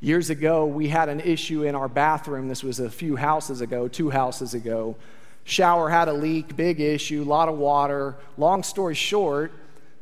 Years 0.05 0.29
ago, 0.29 0.67
we 0.67 0.89
had 0.89 1.09
an 1.09 1.21
issue 1.21 1.63
in 1.63 1.75
our 1.75 1.89
bathroom. 1.89 2.47
This 2.47 2.63
was 2.63 2.79
a 2.79 2.91
few 2.91 3.17
houses 3.17 3.63
ago, 3.63 3.89
two 3.89 4.11
houses 4.11 4.53
ago. 4.53 4.97
Shower 5.45 5.89
had 5.89 6.09
a 6.09 6.13
leak, 6.13 6.55
big 6.55 6.79
issue, 6.79 7.23
a 7.23 7.25
lot 7.25 7.49
of 7.49 7.57
water. 7.57 8.17
Long 8.37 8.63
story 8.63 8.95
short, 8.95 9.53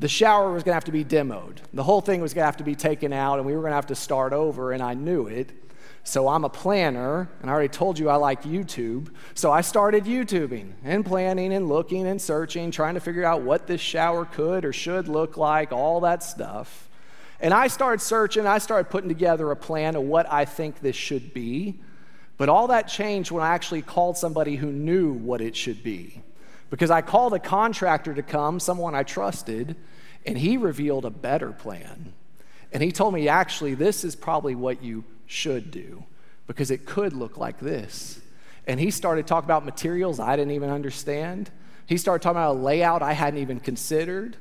the 0.00 0.08
shower 0.08 0.52
was 0.52 0.64
going 0.64 0.72
to 0.72 0.74
have 0.74 0.86
to 0.86 0.90
be 0.90 1.04
demoed. 1.04 1.58
The 1.72 1.84
whole 1.84 2.00
thing 2.00 2.20
was 2.20 2.34
going 2.34 2.42
to 2.42 2.46
have 2.46 2.56
to 2.56 2.64
be 2.64 2.74
taken 2.74 3.12
out, 3.12 3.38
and 3.38 3.46
we 3.46 3.54
were 3.54 3.60
going 3.60 3.70
to 3.70 3.76
have 3.76 3.86
to 3.86 3.94
start 3.94 4.32
over, 4.32 4.72
and 4.72 4.82
I 4.82 4.94
knew 4.94 5.28
it. 5.28 5.52
So 6.02 6.26
I'm 6.26 6.42
a 6.44 6.50
planner, 6.50 7.28
and 7.40 7.48
I 7.48 7.54
already 7.54 7.68
told 7.68 7.96
you 7.96 8.08
I 8.08 8.16
like 8.16 8.42
YouTube. 8.42 9.14
So 9.34 9.52
I 9.52 9.60
started 9.60 10.02
YouTubing 10.02 10.72
and 10.82 11.06
planning 11.06 11.52
and 11.52 11.68
looking 11.68 12.08
and 12.08 12.20
searching, 12.20 12.72
trying 12.72 12.94
to 12.94 13.00
figure 13.00 13.24
out 13.24 13.42
what 13.42 13.68
this 13.68 13.80
shower 13.80 14.24
could 14.24 14.64
or 14.64 14.72
should 14.72 15.06
look 15.06 15.36
like, 15.36 15.70
all 15.70 16.00
that 16.00 16.24
stuff. 16.24 16.88
And 17.42 17.52
I 17.52 17.66
started 17.66 18.00
searching, 18.00 18.46
I 18.46 18.58
started 18.58 18.88
putting 18.88 19.08
together 19.08 19.50
a 19.50 19.56
plan 19.56 19.96
of 19.96 20.04
what 20.04 20.30
I 20.32 20.44
think 20.44 20.80
this 20.80 20.94
should 20.94 21.34
be. 21.34 21.80
But 22.38 22.48
all 22.48 22.68
that 22.68 22.88
changed 22.88 23.32
when 23.32 23.42
I 23.42 23.50
actually 23.50 23.82
called 23.82 24.16
somebody 24.16 24.56
who 24.56 24.70
knew 24.70 25.12
what 25.12 25.40
it 25.40 25.56
should 25.56 25.82
be. 25.82 26.22
Because 26.70 26.90
I 26.90 27.02
called 27.02 27.34
a 27.34 27.38
contractor 27.40 28.14
to 28.14 28.22
come, 28.22 28.60
someone 28.60 28.94
I 28.94 29.02
trusted, 29.02 29.76
and 30.24 30.38
he 30.38 30.56
revealed 30.56 31.04
a 31.04 31.10
better 31.10 31.52
plan. 31.52 32.12
And 32.72 32.82
he 32.82 32.92
told 32.92 33.12
me, 33.12 33.28
actually, 33.28 33.74
this 33.74 34.04
is 34.04 34.16
probably 34.16 34.54
what 34.54 34.82
you 34.82 35.04
should 35.26 35.70
do 35.70 36.04
because 36.46 36.70
it 36.70 36.86
could 36.86 37.12
look 37.12 37.36
like 37.36 37.58
this. 37.58 38.20
And 38.66 38.78
he 38.78 38.90
started 38.90 39.26
talking 39.26 39.46
about 39.46 39.64
materials 39.64 40.20
I 40.20 40.36
didn't 40.36 40.52
even 40.52 40.70
understand. 40.70 41.50
He 41.86 41.96
started 41.96 42.22
talking 42.22 42.36
about 42.36 42.56
a 42.56 42.60
layout 42.60 43.02
I 43.02 43.12
hadn't 43.12 43.40
even 43.40 43.58
considered. 43.58 44.36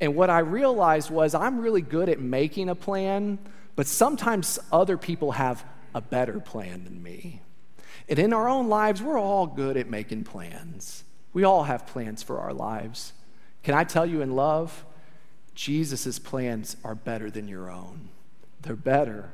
And 0.00 0.14
what 0.14 0.30
I 0.30 0.40
realized 0.40 1.10
was 1.10 1.34
I'm 1.34 1.60
really 1.60 1.82
good 1.82 2.08
at 2.08 2.20
making 2.20 2.68
a 2.68 2.74
plan, 2.74 3.38
but 3.76 3.86
sometimes 3.86 4.58
other 4.72 4.96
people 4.96 5.32
have 5.32 5.64
a 5.94 6.00
better 6.00 6.40
plan 6.40 6.84
than 6.84 7.02
me. 7.02 7.40
And 8.08 8.18
in 8.18 8.32
our 8.32 8.48
own 8.48 8.68
lives, 8.68 9.02
we're 9.02 9.18
all 9.18 9.46
good 9.46 9.76
at 9.76 9.88
making 9.88 10.24
plans. 10.24 11.04
We 11.32 11.44
all 11.44 11.64
have 11.64 11.86
plans 11.86 12.22
for 12.22 12.40
our 12.40 12.52
lives. 12.52 13.12
Can 13.62 13.74
I 13.74 13.84
tell 13.84 14.04
you 14.04 14.20
in 14.20 14.36
love, 14.36 14.84
Jesus' 15.54 16.18
plans 16.18 16.76
are 16.84 16.94
better 16.94 17.30
than 17.30 17.48
your 17.48 17.70
own. 17.70 18.08
They're 18.60 18.76
better. 18.76 19.30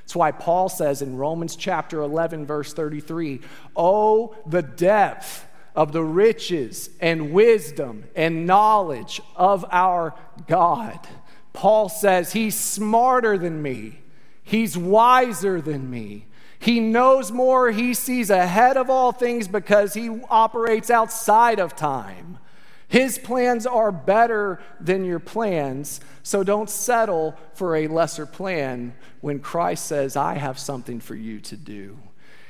That's 0.00 0.14
why 0.14 0.30
Paul 0.30 0.68
says 0.68 1.02
in 1.02 1.16
Romans 1.16 1.56
chapter 1.56 2.00
11, 2.00 2.46
verse 2.46 2.72
33, 2.72 3.40
Oh, 3.74 4.36
the 4.46 4.62
depth 4.62 5.45
of 5.76 5.92
the 5.92 6.02
riches 6.02 6.90
and 7.00 7.32
wisdom 7.32 8.04
and 8.16 8.46
knowledge 8.46 9.20
of 9.36 9.64
our 9.70 10.14
God. 10.48 10.98
Paul 11.52 11.88
says, 11.88 12.32
He's 12.32 12.58
smarter 12.58 13.38
than 13.38 13.62
me, 13.62 14.00
He's 14.42 14.76
wiser 14.76 15.60
than 15.60 15.90
me. 15.90 16.26
He 16.58 16.80
knows 16.80 17.30
more, 17.30 17.70
he 17.70 17.92
sees 17.92 18.30
ahead 18.30 18.76
of 18.76 18.88
all 18.88 19.12
things 19.12 19.46
because 19.46 19.94
he 19.94 20.08
operates 20.30 20.90
outside 20.90 21.60
of 21.60 21.76
time. 21.76 22.38
His 22.88 23.18
plans 23.18 23.66
are 23.66 23.92
better 23.92 24.60
than 24.80 25.04
your 25.04 25.18
plans, 25.18 26.00
so 26.22 26.44
don't 26.44 26.70
settle 26.70 27.36
for 27.54 27.76
a 27.76 27.88
lesser 27.88 28.26
plan 28.26 28.94
when 29.20 29.40
Christ 29.40 29.86
says, 29.86 30.16
I 30.16 30.34
have 30.34 30.58
something 30.58 31.00
for 31.00 31.14
you 31.14 31.40
to 31.40 31.56
do. 31.56 31.98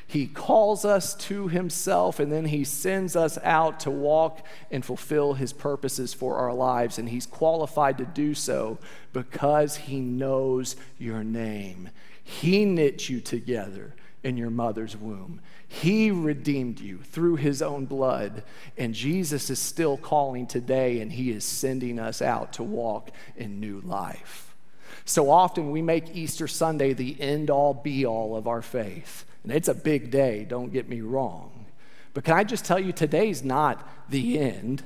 He 0.08 0.26
calls 0.26 0.84
us 0.84 1.14
to 1.26 1.48
himself 1.48 2.20
and 2.20 2.30
then 2.30 2.46
he 2.46 2.62
sends 2.62 3.16
us 3.16 3.38
out 3.42 3.80
to 3.80 3.90
walk 3.90 4.46
and 4.70 4.84
fulfill 4.84 5.34
his 5.34 5.52
purposes 5.52 6.14
for 6.14 6.36
our 6.36 6.54
lives. 6.54 6.98
And 6.98 7.08
he's 7.08 7.26
qualified 7.26 7.98
to 7.98 8.04
do 8.04 8.32
so 8.32 8.78
because 9.12 9.76
he 9.76 9.98
knows 9.98 10.76
your 10.98 11.24
name. 11.24 11.90
He 12.22 12.64
knit 12.64 13.08
you 13.08 13.20
together 13.20 13.94
in 14.22 14.36
your 14.36 14.50
mother's 14.50 14.96
womb. 14.96 15.40
He 15.68 16.10
redeemed 16.10 16.80
you 16.80 16.98
through 16.98 17.36
his 17.36 17.62
own 17.62 17.86
blood. 17.86 18.42
And 18.76 18.94
Jesus 18.94 19.50
is 19.50 19.58
still 19.58 19.96
calling 19.96 20.46
today, 20.46 21.00
and 21.00 21.12
he 21.12 21.30
is 21.30 21.44
sending 21.44 21.98
us 21.98 22.20
out 22.20 22.52
to 22.54 22.64
walk 22.64 23.10
in 23.36 23.60
new 23.60 23.80
life. 23.80 24.56
So 25.04 25.30
often 25.30 25.70
we 25.70 25.82
make 25.82 26.16
Easter 26.16 26.48
Sunday 26.48 26.92
the 26.92 27.20
end 27.20 27.50
all 27.50 27.74
be 27.74 28.04
all 28.04 28.36
of 28.36 28.48
our 28.48 28.62
faith. 28.62 29.24
And 29.46 29.54
it's 29.54 29.68
a 29.68 29.74
big 29.74 30.10
day, 30.10 30.44
don't 30.44 30.72
get 30.72 30.88
me 30.88 31.02
wrong. 31.02 31.66
But 32.14 32.24
can 32.24 32.34
I 32.34 32.42
just 32.42 32.64
tell 32.64 32.80
you, 32.80 32.90
today's 32.90 33.44
not 33.44 33.88
the 34.08 34.40
end. 34.40 34.82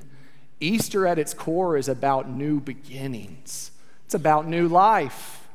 Easter 0.61 1.07
at 1.07 1.19
its 1.19 1.33
core 1.33 1.79
is 1.79 1.89
about 1.89 2.29
new 2.29 2.61
beginnings, 2.61 3.71
it's 4.05 4.15
about 4.15 4.47
new 4.47 4.69
life. 4.69 5.49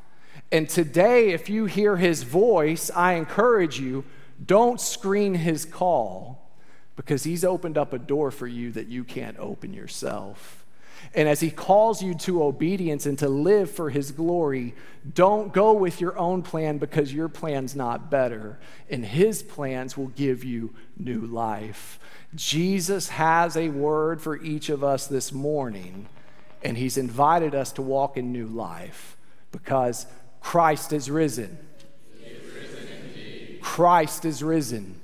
And 0.50 0.68
today, 0.68 1.30
if 1.30 1.48
you 1.48 1.66
hear 1.66 1.96
his 1.96 2.24
voice, 2.24 2.90
I 2.94 3.12
encourage 3.12 3.78
you 3.78 4.04
don't 4.44 4.80
screen 4.80 5.34
his 5.34 5.64
call 5.64 6.50
because 6.96 7.22
he's 7.22 7.44
opened 7.44 7.78
up 7.78 7.92
a 7.92 7.98
door 7.98 8.32
for 8.32 8.48
you 8.48 8.72
that 8.72 8.88
you 8.88 9.04
can't 9.04 9.38
open 9.38 9.72
yourself. 9.72 10.65
And 11.14 11.28
as 11.28 11.40
he 11.40 11.50
calls 11.50 12.02
you 12.02 12.14
to 12.14 12.42
obedience 12.42 13.06
and 13.06 13.18
to 13.18 13.28
live 13.28 13.70
for 13.70 13.90
his 13.90 14.12
glory, 14.12 14.74
don't 15.14 15.52
go 15.52 15.72
with 15.72 16.00
your 16.00 16.18
own 16.18 16.42
plan 16.42 16.78
because 16.78 17.12
your 17.12 17.28
plan's 17.28 17.74
not 17.74 18.10
better. 18.10 18.58
And 18.90 19.04
his 19.04 19.42
plans 19.42 19.96
will 19.96 20.08
give 20.08 20.44
you 20.44 20.74
new 20.96 21.20
life. 21.20 21.98
Jesus 22.34 23.08
has 23.10 23.56
a 23.56 23.68
word 23.68 24.20
for 24.20 24.42
each 24.42 24.68
of 24.68 24.84
us 24.84 25.06
this 25.06 25.32
morning, 25.32 26.06
and 26.62 26.76
he's 26.76 26.98
invited 26.98 27.54
us 27.54 27.72
to 27.72 27.82
walk 27.82 28.16
in 28.16 28.32
new 28.32 28.46
life 28.46 29.16
because 29.52 30.06
Christ 30.40 30.92
is 30.92 31.10
risen. 31.10 31.58
Is 32.22 32.42
risen 32.52 33.58
Christ 33.62 34.24
is 34.24 34.42
risen. 34.42 34.95